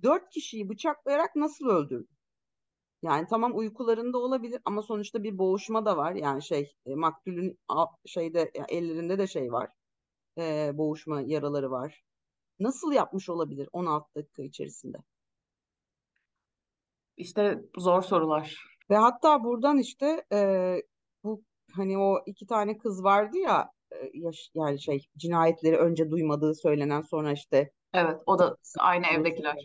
4 0.03 0.29
kişiyi 0.29 0.69
bıçaklayarak 0.69 1.35
nasıl 1.35 1.65
öldürdü? 1.69 2.07
Yani 3.03 3.27
tamam 3.29 3.57
uykularında 3.57 4.17
olabilir 4.17 4.61
ama 4.65 4.81
sonuçta 4.81 5.23
bir 5.23 5.37
boğuşma 5.37 5.85
da 5.85 5.97
var. 5.97 6.13
Yani 6.15 6.43
şey 6.43 6.73
e, 6.85 6.95
maktulün 6.95 7.59
şeyde 8.05 8.51
yani 8.55 8.67
ellerinde 8.69 9.17
de 9.19 9.27
şey 9.27 9.51
var. 9.51 9.69
e, 10.37 10.71
boğuşma 10.77 11.21
yaraları 11.21 11.71
var. 11.71 12.03
Nasıl 12.59 12.93
yapmış 12.93 13.29
olabilir 13.29 13.69
16 13.73 14.15
dakika 14.15 14.43
içerisinde? 14.43 14.97
İşte 17.17 17.61
zor 17.77 18.01
sorular. 18.01 18.70
Ve 18.91 18.95
hatta 18.95 19.43
buradan 19.43 19.77
işte 19.77 20.25
e, 20.33 20.37
bu 21.23 21.43
hani 21.73 21.97
o 21.97 22.23
iki 22.25 22.47
tane 22.47 22.77
kız 22.77 23.03
vardı 23.03 23.37
ya 23.37 23.71
e, 23.91 23.95
yaş, 24.13 24.51
yani 24.53 24.81
şey 24.81 25.05
cinayetleri 25.17 25.77
önce 25.77 26.11
duymadığı 26.11 26.55
söylenen 26.55 27.01
sonra 27.01 27.31
işte 27.31 27.71
Evet, 27.93 28.21
o 28.25 28.39
da 28.39 28.57
aynı 28.79 29.07
evdekiler. 29.07 29.55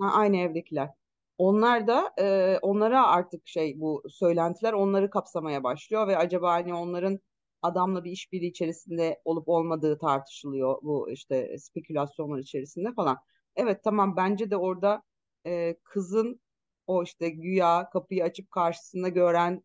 Ha, 0.00 0.10
aynı 0.14 0.36
evdekiler. 0.36 0.90
Onlar 1.38 1.86
da 1.86 2.12
e, 2.18 2.58
onlara 2.62 3.06
artık 3.06 3.48
şey 3.48 3.80
bu 3.80 4.02
söylentiler 4.08 4.72
onları 4.72 5.10
kapsamaya 5.10 5.64
başlıyor 5.64 6.08
ve 6.08 6.16
acaba 6.16 6.52
hani 6.52 6.74
onların 6.74 7.20
adamla 7.62 8.04
bir 8.04 8.10
işbirliği 8.10 8.50
içerisinde 8.50 9.20
olup 9.24 9.48
olmadığı 9.48 9.98
tartışılıyor 9.98 10.78
bu 10.82 11.10
işte 11.10 11.58
spekülasyonlar 11.58 12.38
içerisinde 12.38 12.92
falan. 12.96 13.18
Evet 13.56 13.84
tamam 13.84 14.16
bence 14.16 14.50
de 14.50 14.56
orada 14.56 15.02
e, 15.46 15.76
kızın 15.84 16.40
o 16.86 17.02
işte 17.02 17.28
güya 17.30 17.90
kapıyı 17.92 18.24
açıp 18.24 18.50
karşısında 18.50 19.08
gören 19.08 19.62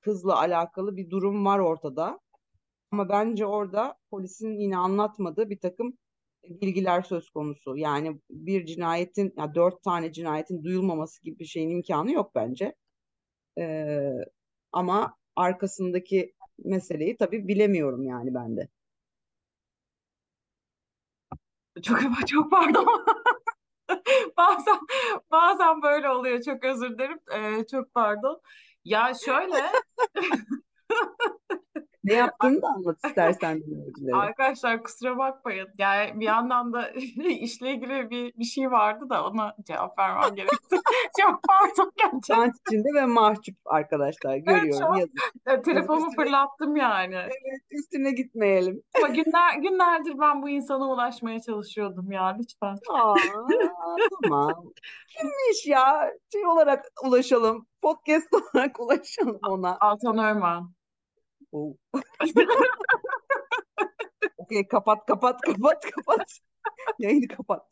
kızla 0.00 0.38
alakalı 0.38 0.96
bir 0.96 1.10
durum 1.10 1.44
var 1.46 1.58
ortada. 1.58 2.20
Ama 2.92 3.08
bence 3.08 3.46
orada 3.46 3.98
polisin 4.10 4.60
yine 4.60 4.76
anlatmadığı 4.76 5.50
bir 5.50 5.60
takım 5.60 5.98
bilgiler 6.44 7.02
söz 7.02 7.30
konusu. 7.30 7.76
Yani 7.76 8.20
bir 8.30 8.66
cinayetin, 8.66 9.34
ya 9.38 9.54
dört 9.54 9.82
tane 9.82 10.12
cinayetin 10.12 10.64
duyulmaması 10.64 11.22
gibi 11.22 11.38
bir 11.38 11.44
şeyin 11.44 11.70
imkanı 11.70 12.12
yok 12.12 12.32
bence. 12.34 12.74
Ee, 13.58 14.12
ama 14.72 15.16
arkasındaki 15.36 16.34
meseleyi 16.58 17.16
tabii 17.16 17.48
bilemiyorum 17.48 18.04
yani 18.04 18.34
ben 18.34 18.56
de. 18.56 18.68
Çok 21.82 22.00
çok 22.28 22.50
pardon. 22.50 22.86
Bazen 24.36 24.78
bazen 25.30 25.82
böyle 25.82 26.10
oluyor. 26.10 26.42
Çok 26.42 26.64
özür 26.64 26.98
dilerim. 26.98 27.18
Ee, 27.34 27.66
çok 27.70 27.94
pardon. 27.94 28.40
Ya 28.84 29.12
şöyle 29.24 29.54
Ne 32.04 32.12
yaptığını 32.12 32.62
da 32.62 32.68
anlat 32.68 32.96
istersen 33.06 33.62
dinleyicilere. 33.62 34.16
Arkadaşlar 34.16 34.82
kusura 34.82 35.18
bakmayın. 35.18 35.68
Yani 35.78 36.20
bir 36.20 36.24
yandan 36.24 36.72
da 36.72 36.88
işle 37.28 37.70
ilgili 37.70 38.10
bir, 38.10 38.34
bir 38.38 38.44
şey 38.44 38.70
vardı 38.70 39.10
da 39.10 39.26
ona 39.26 39.54
cevap 39.66 39.98
vermem 39.98 40.34
gerekti. 40.34 40.76
Çok 41.20 41.40
pardon 41.42 41.92
gerçekten. 41.96 42.18
Utanç 42.18 42.54
içinde 42.68 42.88
ve 42.94 43.06
mahcup 43.06 43.56
arkadaşlar. 43.64 44.36
Görüyorum. 44.36 44.96
Evet, 45.46 45.46
Yazık. 45.46 45.64
Telefonumu 45.64 46.06
üstüne, 46.08 46.24
fırlattım 46.24 46.76
yani. 46.76 47.14
Evet, 47.14 47.62
üstüne 47.70 48.10
gitmeyelim. 48.10 48.82
Ama 48.96 49.08
günler, 49.08 49.58
günlerdir 49.62 50.18
ben 50.20 50.42
bu 50.42 50.48
insana 50.48 50.90
ulaşmaya 50.90 51.40
çalışıyordum 51.40 52.12
ya 52.12 52.36
lütfen. 52.38 52.76
Aa, 52.90 53.14
tamam. 54.22 54.64
Kimmiş 55.08 55.66
ya? 55.66 56.10
Şey 56.32 56.46
olarak 56.46 56.84
ulaşalım. 57.04 57.66
Podcast 57.82 58.28
olarak 58.54 58.80
ulaşalım 58.80 59.38
ona. 59.48 59.76
Altan 59.80 60.18
Örman. 60.18 60.72
Oh. 61.52 61.76
Okey 64.38 64.68
kapat 64.68 65.06
kapat 65.06 65.40
kapat 65.40 65.90
kapat. 65.90 66.38
Yayını 66.98 67.28
kapat. 67.28 67.68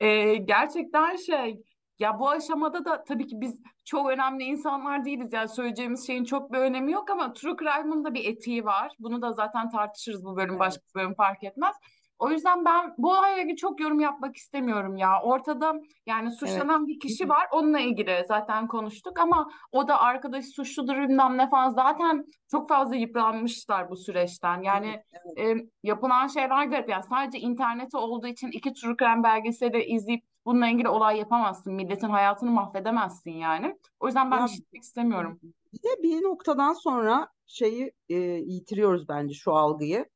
Ee, 0.00 0.34
gerçekten 0.34 1.16
şey 1.16 1.62
ya 1.98 2.18
bu 2.18 2.30
aşamada 2.30 2.84
da 2.84 3.04
tabii 3.04 3.26
ki 3.26 3.40
biz 3.40 3.60
çok 3.84 4.10
önemli 4.10 4.44
insanlar 4.44 5.04
değiliz. 5.04 5.32
Yani 5.32 5.48
söyleyeceğimiz 5.48 6.06
şeyin 6.06 6.24
çok 6.24 6.52
bir 6.52 6.58
önemi 6.58 6.92
yok 6.92 7.10
ama 7.10 7.32
True 7.32 7.56
Crime'ın 7.56 8.04
da 8.04 8.14
bir 8.14 8.24
etiği 8.24 8.64
var. 8.64 8.92
Bunu 8.98 9.22
da 9.22 9.32
zaten 9.32 9.70
tartışırız 9.70 10.24
bu 10.24 10.36
bölüm 10.36 10.50
Evet. 10.50 10.60
başka 10.60 10.80
bir 10.88 10.94
bölüm 11.00 11.14
fark 11.14 11.44
etmez. 11.44 11.76
O 12.18 12.30
yüzden 12.30 12.64
ben 12.64 12.94
bu 12.98 13.10
olayla 13.10 13.42
ilgili 13.42 13.56
çok 13.56 13.80
yorum 13.80 14.00
yapmak 14.00 14.36
istemiyorum 14.36 14.96
ya. 14.96 15.22
Ortada 15.22 15.74
yani 16.06 16.30
suçlanan 16.30 16.86
bir 16.86 17.00
kişi 17.00 17.28
var. 17.28 17.46
Onunla 17.52 17.80
ilgili 17.80 18.24
zaten 18.28 18.66
konuştuk 18.66 19.20
ama 19.20 19.50
o 19.72 19.88
da 19.88 20.00
arkadaş 20.00 20.44
suçludur 20.44 20.96
bilmem 20.96 21.38
ne 21.38 21.50
falan. 21.50 21.70
Zaten 21.70 22.24
çok 22.50 22.68
fazla 22.68 22.96
yıpranmışlar 22.96 23.90
bu 23.90 23.96
süreçten. 23.96 24.62
Yani 24.62 25.02
Evet. 25.38 25.58
e, 25.58 25.66
yapılan 25.82 26.26
şeyler 26.26 26.66
garip. 26.66 26.88
Yani 26.88 27.04
sadece 27.08 27.38
interneti 27.38 27.96
olduğu 27.96 28.26
için 28.26 28.48
iki 28.52 28.72
True 28.72 28.96
Crime 28.98 29.22
belgeseli 29.22 29.84
izleyip 29.84 30.24
bununla 30.46 30.68
ilgili 30.68 30.88
olay 30.88 31.18
yapamazsın. 31.18 31.74
Milletin 31.74 32.08
hayatını 32.08 32.50
mahvedemezsin 32.50 33.30
yani. 33.30 33.76
O 34.00 34.06
yüzden 34.06 34.30
ben 34.30 34.38
Ya, 34.38 34.44
bir 34.44 34.50
şey 34.50 34.64
istemiyorum. 34.72 35.40
Bir 35.72 35.78
de 35.78 36.02
bir 36.02 36.22
noktadan 36.22 36.72
sonra 36.72 37.28
şeyi 37.46 37.92
e, 38.08 38.14
yitiriyoruz 38.46 39.08
bence 39.08 39.34
şu 39.34 39.52
algıyı. 39.52 40.06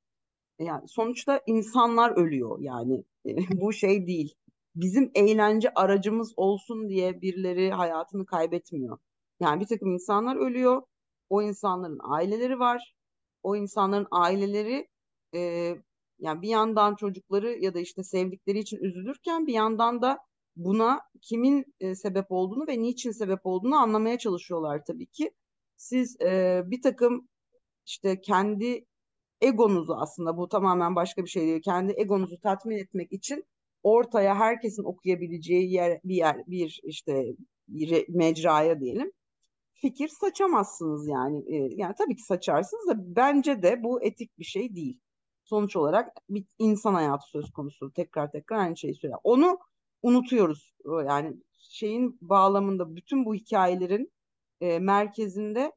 Yani 0.62 0.88
sonuçta 0.88 1.40
insanlar 1.46 2.10
ölüyor 2.10 2.58
yani 2.60 3.04
E, 3.26 3.36
bu 3.60 3.72
şey 3.72 4.06
değil. 4.06 4.34
Bizim 4.74 5.10
eğlence 5.14 5.72
aracımız 5.74 6.32
olsun 6.36 6.88
diye 6.88 7.22
birileri 7.22 7.70
hayatını 7.72 8.26
kaybetmiyor. 8.26 8.98
Yani 9.40 9.60
bir 9.60 9.66
takım 9.66 9.92
insanlar 9.92 10.36
ölüyor. 10.36 10.82
O 11.30 11.42
insanların 11.42 11.98
aileleri 12.02 12.58
var. 12.58 12.94
O 13.42 13.56
insanların 13.56 14.06
aileleri 14.10 14.88
e, 15.34 15.40
yani 16.18 16.42
bir 16.42 16.48
yandan 16.48 16.94
çocukları 16.94 17.58
ya 17.60 17.74
da 17.74 17.80
işte 17.80 18.04
sevdikleri 18.04 18.58
için 18.58 18.78
üzülürken 18.78 19.46
bir 19.46 19.52
yandan 19.52 20.02
da 20.02 20.18
buna 20.56 21.00
kimin 21.22 21.64
e, 21.80 21.94
sebep 21.94 22.26
olduğunu 22.30 22.66
ve 22.68 22.82
niçin 22.82 23.10
sebep 23.10 23.40
olduğunu 23.44 23.76
anlamaya 23.76 24.18
çalışıyorlar 24.18 24.84
tabii 24.86 25.06
ki. 25.06 25.30
Siz 25.76 26.20
e, 26.20 26.62
bir 26.66 26.82
takım 26.82 27.28
işte 27.86 28.20
kendi 28.20 28.86
egonuzu 29.43 29.95
aslında 29.95 30.36
bu 30.36 30.49
tamamen 30.49 30.97
başka 30.97 31.24
bir 31.24 31.30
şey 31.30 31.43
değil. 31.43 31.62
Kendi 31.62 31.95
egonuzu 31.97 32.40
tatmin 32.40 32.78
etmek 32.78 33.12
için 33.12 33.45
ortaya 33.82 34.34
herkesin 34.34 34.84
okuyabileceği 34.84 35.72
yer 35.72 36.01
bir 36.05 36.14
yer 36.14 36.36
bir 36.47 36.80
işte 36.84 37.24
bir 37.68 38.09
mecraya 38.09 38.80
diyelim 38.80 39.12
fikir 39.82 40.09
saçamazsınız 40.09 41.09
yani. 41.09 41.45
E, 41.47 41.74
yani 41.76 41.95
tabii 41.99 42.16
ki 42.16 42.22
saçarsınız 42.22 42.88
da 42.88 43.16
bence 43.16 43.62
de 43.62 43.82
bu 43.82 44.03
etik 44.03 44.38
bir 44.38 44.45
şey 44.45 44.74
değil. 44.74 45.01
Sonuç 45.45 45.76
olarak 45.76 46.09
bir 46.28 46.45
insan 46.59 46.95
hayatı 46.95 47.28
söz 47.28 47.51
konusu. 47.51 47.93
Tekrar 47.93 48.30
tekrar 48.30 48.59
aynı 48.59 48.76
şeyi 48.76 48.95
söylüyor. 48.95 49.20
Onu 49.24 49.59
unutuyoruz. 50.03 50.74
Yani 50.86 51.36
şeyin 51.59 52.18
bağlamında 52.20 52.97
bütün 52.97 53.24
bu 53.24 53.34
hikayelerin 53.34 54.12
e, 54.61 54.78
merkezinde 54.78 55.72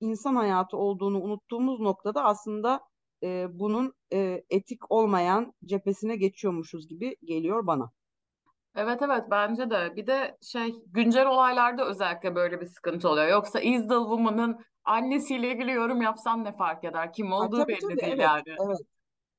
insan 0.00 0.34
hayatı 0.34 0.76
olduğunu 0.76 1.22
unuttuğumuz 1.22 1.80
noktada 1.80 2.24
aslında 2.24 2.80
e, 3.22 3.46
bunun 3.50 3.92
e, 4.12 4.44
etik 4.50 4.92
olmayan 4.92 5.52
cephesine 5.64 6.16
geçiyormuşuz 6.16 6.88
gibi 6.88 7.16
geliyor 7.24 7.66
bana. 7.66 7.92
Evet 8.76 9.02
evet 9.02 9.24
bence 9.30 9.70
de. 9.70 9.96
Bir 9.96 10.06
de 10.06 10.36
şey 10.42 10.74
güncel 10.86 11.26
olaylarda 11.26 11.88
özellikle 11.88 12.34
böyle 12.34 12.60
bir 12.60 12.66
sıkıntı 12.66 13.08
oluyor. 13.08 13.28
Yoksa 13.28 13.60
Is 13.60 13.82
the 13.82 13.94
Woman'ın 13.94 14.58
annesiyle 14.84 15.52
ilgili 15.52 15.70
yorum 15.72 16.02
yapsan 16.02 16.44
ne 16.44 16.56
fark 16.56 16.84
eder? 16.84 17.12
Kim 17.12 17.32
Ha, 17.38 17.46
olduğu 17.46 17.56
tabii 17.56 17.72
belli 17.72 17.80
tabii 17.80 17.96
değil 18.00 18.18
evet 18.18 18.18
yani. 18.18 18.42
evet 18.58 18.78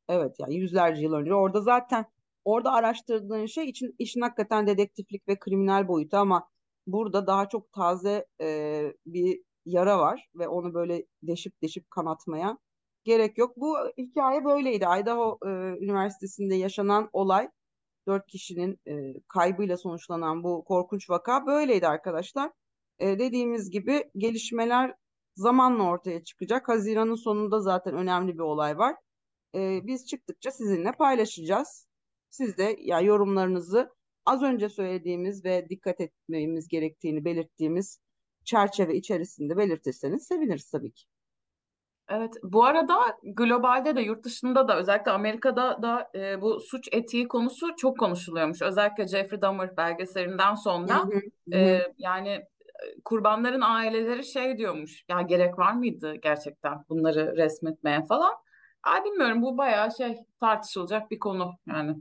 evet 0.10 0.36
yani 0.40 0.56
yüzlerce 0.56 1.02
yıl 1.02 1.14
önce 1.14 1.34
orada 1.34 1.62
zaten 1.62 2.06
orada 2.46 2.72
araştırdığın 2.74 3.46
şey 3.46 3.70
için 3.70 3.96
işin 4.00 4.22
hakikaten 4.22 4.68
dedektiflik 4.68 5.28
ve 5.28 5.40
kriminal 5.40 5.88
boyutu 5.88 6.18
ama 6.18 6.50
burada 6.88 7.28
daha 7.28 7.50
çok 7.50 7.72
taze 7.72 8.26
e, 8.42 8.94
bir 9.06 9.42
yara 9.66 10.00
var 10.00 10.30
ve 10.36 10.48
onu 10.48 10.74
böyle 10.74 11.06
deşip 11.24 11.62
deşip 11.64 11.92
kanatmaya 11.92 12.58
gerek 13.08 13.38
yok. 13.38 13.58
Bu 13.58 13.76
hikaye 13.98 14.46
böyleydi. 14.46 14.86
Idaho 15.02 15.40
e, 15.46 15.50
Üniversitesi'nde 15.86 16.56
yaşanan 16.56 17.10
olay 17.14 17.50
dört 18.08 18.28
kişinin 18.28 18.80
e, 18.88 19.14
kaybıyla 19.28 19.78
sonuçlanan 19.78 20.44
bu 20.44 20.64
korkunç 20.64 21.10
vaka 21.10 21.46
böyleydi 21.46 21.88
arkadaşlar. 21.88 22.52
E, 23.00 23.20
dediğimiz 23.20 23.70
gibi 23.70 24.04
gelişmeler 24.18 24.94
zamanla 25.36 25.84
ortaya 25.84 26.24
çıkacak. 26.24 26.70
Haziran'ın 26.70 27.16
sonunda 27.24 27.60
zaten 27.60 27.94
önemli 27.94 28.34
bir 28.34 28.40
olay 28.40 28.78
var. 28.78 28.96
E, 29.56 29.80
biz 29.88 30.08
çıktıkça 30.08 30.52
sizinle 30.52 30.92
paylaşacağız. 30.92 31.88
Siz 32.30 32.58
de 32.58 32.78
ya 32.80 33.02
yorumlarınızı 33.02 33.90
az 34.26 34.44
önce 34.44 34.70
söylediğimiz 34.70 35.46
ve 35.46 35.70
dikkat 35.70 36.02
etmemiz 36.02 36.68
gerektiğini 36.68 37.26
belirttiğimiz 37.26 38.00
çerçeve 38.46 38.96
içerisinde 38.96 39.58
belirtirseniz 39.58 40.28
seviniriz 40.28 40.70
tabii 40.72 40.92
ki. 40.92 41.06
Evet, 42.10 42.34
bu 42.44 42.66
arada 42.66 43.00
globalde 43.24 43.96
de 43.96 44.02
yurt 44.02 44.24
dışında 44.24 44.68
da 44.68 44.78
özellikle 44.78 45.12
Amerika'da 45.12 45.82
da 45.82 46.12
e, 46.16 46.42
bu 46.42 46.60
suç 46.60 46.90
etiği 46.92 47.28
konusu 47.28 47.76
çok 47.76 48.00
konuşuluyormuş. 48.00 48.62
Özellikle 48.62 49.08
Jeffrey 49.08 49.42
Dahmer 49.42 49.78
belgeselinden 49.78 50.56
sonra 50.56 51.10
e, 51.54 51.82
yani 51.98 52.30
e, 52.30 52.46
kurbanların 53.06 53.62
aileleri 53.62 54.24
şey 54.26 54.58
diyormuş. 54.58 55.06
Ya 55.10 55.22
gerek 55.22 55.60
var 55.60 55.74
mıydı 55.74 56.16
gerçekten 56.16 56.86
bunları 56.90 57.38
resmetmeye 57.38 58.06
falan? 58.06 58.34
Ay 58.84 59.04
bilmiyorum 59.04 59.42
bu 59.42 59.58
bayağı 59.58 59.92
şey 59.92 60.18
tartışılacak 60.40 61.12
bir 61.12 61.20
konu 61.20 61.54
yani. 61.68 61.96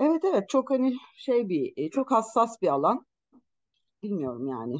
Evet 0.00 0.24
evet 0.24 0.48
çok 0.48 0.70
hani 0.70 0.96
şey 1.16 1.48
bir 1.48 1.72
e, 1.76 1.90
çok 1.90 2.10
hassas 2.10 2.62
bir 2.62 2.68
alan. 2.68 3.06
Bilmiyorum 4.02 4.48
yani. 4.48 4.76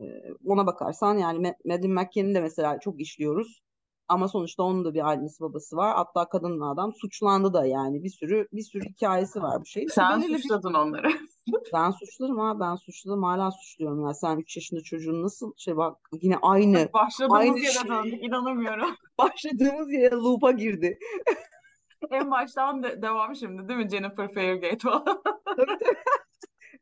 E, 0.00 0.04
ona 0.44 0.66
bakarsan 0.66 1.18
yani 1.18 1.48
Ma- 1.48 1.56
Madeleine 1.64 1.94
McCann'i 2.02 2.34
de 2.34 2.40
mesela 2.40 2.80
çok 2.80 3.00
işliyoruz. 3.00 3.62
Ama 4.10 4.28
sonuçta 4.28 4.62
onun 4.62 4.84
da 4.84 4.94
bir 4.94 5.10
annesi 5.10 5.40
babası 5.40 5.76
var. 5.76 5.94
Hatta 5.96 6.28
kadın 6.28 6.60
adam 6.60 6.92
suçlandı 6.94 7.52
da 7.52 7.66
yani 7.66 8.04
bir 8.04 8.08
sürü 8.08 8.48
bir 8.52 8.62
sürü 8.62 8.84
hikayesi 8.84 9.42
var 9.42 9.60
bu 9.60 9.66
şeyin. 9.66 9.88
Sen 9.88 10.20
belirli 10.20 10.34
bir 10.34 10.38
suçladın 10.38 10.74
onları. 10.74 11.10
ben 11.72 11.90
suçlarım 11.90 12.38
ha 12.38 12.60
ben 12.60 12.74
suçladım 12.74 13.22
hala 13.22 13.50
suçluyorum 13.50 14.06
ya. 14.06 14.14
Sen 14.14 14.38
3 14.38 14.56
yaşında 14.56 14.80
çocuğun 14.80 15.22
nasıl 15.22 15.52
şey 15.56 15.76
bak 15.76 15.96
yine 16.22 16.36
aynı 16.42 16.88
Başladığımız 16.92 17.38
aynı 17.40 17.58
yere 17.58 17.72
şey 17.72 17.88
döndük. 17.88 18.24
inanamıyorum. 18.24 18.96
başladığımız 19.18 19.92
yere 19.92 20.14
loop'a 20.14 20.50
girdi. 20.50 20.98
En 22.10 22.30
baştan 22.30 22.82
de- 22.82 23.02
devam 23.02 23.36
şimdi 23.36 23.68
değil 23.68 23.78
mi 23.78 23.88
Jennifer 23.88 24.34
Fairgate 24.34 24.78
falan? 24.78 25.04
Tabii 25.44 25.66
tabii. 25.66 25.96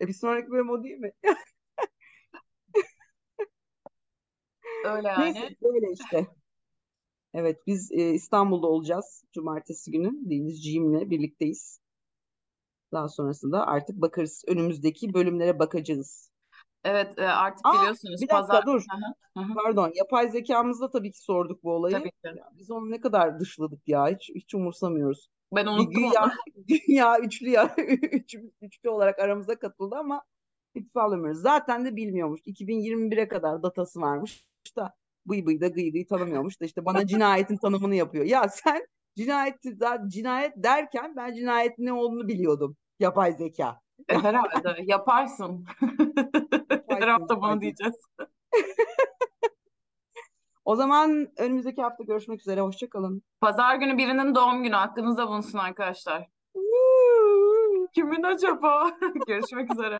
E 0.00 0.06
bir 0.06 0.12
sonraki 0.12 0.50
bölüm 0.50 0.70
o 0.70 0.82
değil 0.84 0.98
mi? 0.98 1.12
Öyle 4.84 5.18
Neyse 5.18 5.38
yani. 5.38 5.56
böyle 5.62 5.92
işte. 5.92 6.26
Evet 7.34 7.66
biz 7.66 7.92
e, 7.92 8.10
İstanbul'da 8.10 8.66
olacağız. 8.66 9.24
Cumartesi 9.32 9.90
günü 9.90 10.30
Denizciğimle 10.30 11.10
birlikteyiz. 11.10 11.80
Daha 12.92 13.08
sonrasında 13.08 13.66
artık 13.66 13.96
bakarız. 13.96 14.44
Önümüzdeki 14.46 15.14
bölümlere 15.14 15.58
bakacağız. 15.58 16.30
Evet 16.84 17.18
e, 17.18 17.22
artık 17.26 17.66
Aa 17.66 17.72
biliyorsunuz 17.72 18.22
bir 18.22 18.28
dakika 18.28 18.46
pazar... 18.46 18.66
dur. 18.66 18.84
Hı 19.36 19.40
hı. 19.44 19.54
Pardon. 19.54 19.92
Yapay 19.94 20.28
zekamızda 20.28 20.90
tabii 20.90 21.10
ki 21.10 21.22
sorduk 21.22 21.64
bu 21.64 21.72
olayı. 21.72 21.94
Tabii 21.94 22.10
ki. 22.10 22.16
Ya 22.24 22.50
biz 22.52 22.70
onu 22.70 22.90
ne 22.90 23.00
kadar 23.00 23.40
dışladık 23.40 23.88
ya. 23.88 24.08
Hiç, 24.08 24.30
hiç 24.34 24.54
umursamıyoruz. 24.54 25.28
Ben 25.54 25.66
Bir 25.66 25.70
unuttum 25.70 25.92
güya, 25.92 26.24
onu. 26.24 26.32
güya 26.86 27.18
üçlü 27.18 27.48
ya 27.48 27.74
üçümüz 28.12 28.52
üçlü 28.62 28.90
olarak 28.90 29.18
aramıza 29.18 29.58
katıldı 29.58 29.94
ama 29.98 30.22
hiç 30.74 30.92
sağlamıyoruz. 30.92 31.40
Zaten 31.40 31.84
de 31.84 31.96
bilmiyormuş. 31.96 32.40
2021'e 32.40 33.28
kadar 33.28 33.62
datası 33.62 34.00
varmış 34.00 34.46
da 34.76 34.94
bıy 35.28 35.46
bıy 35.46 35.60
da 35.60 35.68
gıy 35.68 35.92
gıy 35.92 36.06
tanımıyormuş 36.06 36.60
da 36.60 36.64
işte 36.64 36.84
bana 36.84 37.06
cinayetin 37.06 37.56
tanımını 37.56 37.94
yapıyor. 37.94 38.24
Ya 38.24 38.48
sen 38.48 38.86
cinayeti 39.16 39.78
cinayet 40.06 40.52
derken 40.56 41.16
ben 41.16 41.34
cinayetin 41.34 41.86
ne 41.86 41.92
olduğunu 41.92 42.28
biliyordum. 42.28 42.76
Yapay 43.00 43.32
zeka. 43.32 43.80
E, 44.08 44.14
herhalde 44.14 44.82
yaparsın. 44.84 45.64
Her 46.88 47.08
hafta 47.08 47.40
bunu 47.42 47.60
diyeceğiz. 47.60 47.94
O 50.64 50.76
zaman 50.76 51.28
önümüzdeki 51.36 51.82
hafta 51.82 52.04
görüşmek 52.04 52.40
üzere. 52.40 52.60
Hoşça 52.60 52.88
kalın. 52.88 53.22
Pazar 53.40 53.76
günü 53.76 53.98
birinin 53.98 54.34
doğum 54.34 54.62
günü 54.62 54.76
aklınızda 54.76 55.28
bulunsun 55.28 55.58
arkadaşlar. 55.58 56.28
Kimin 57.94 58.22
acaba? 58.22 58.90
Görüşmek 59.26 59.72
üzere. 59.72 59.98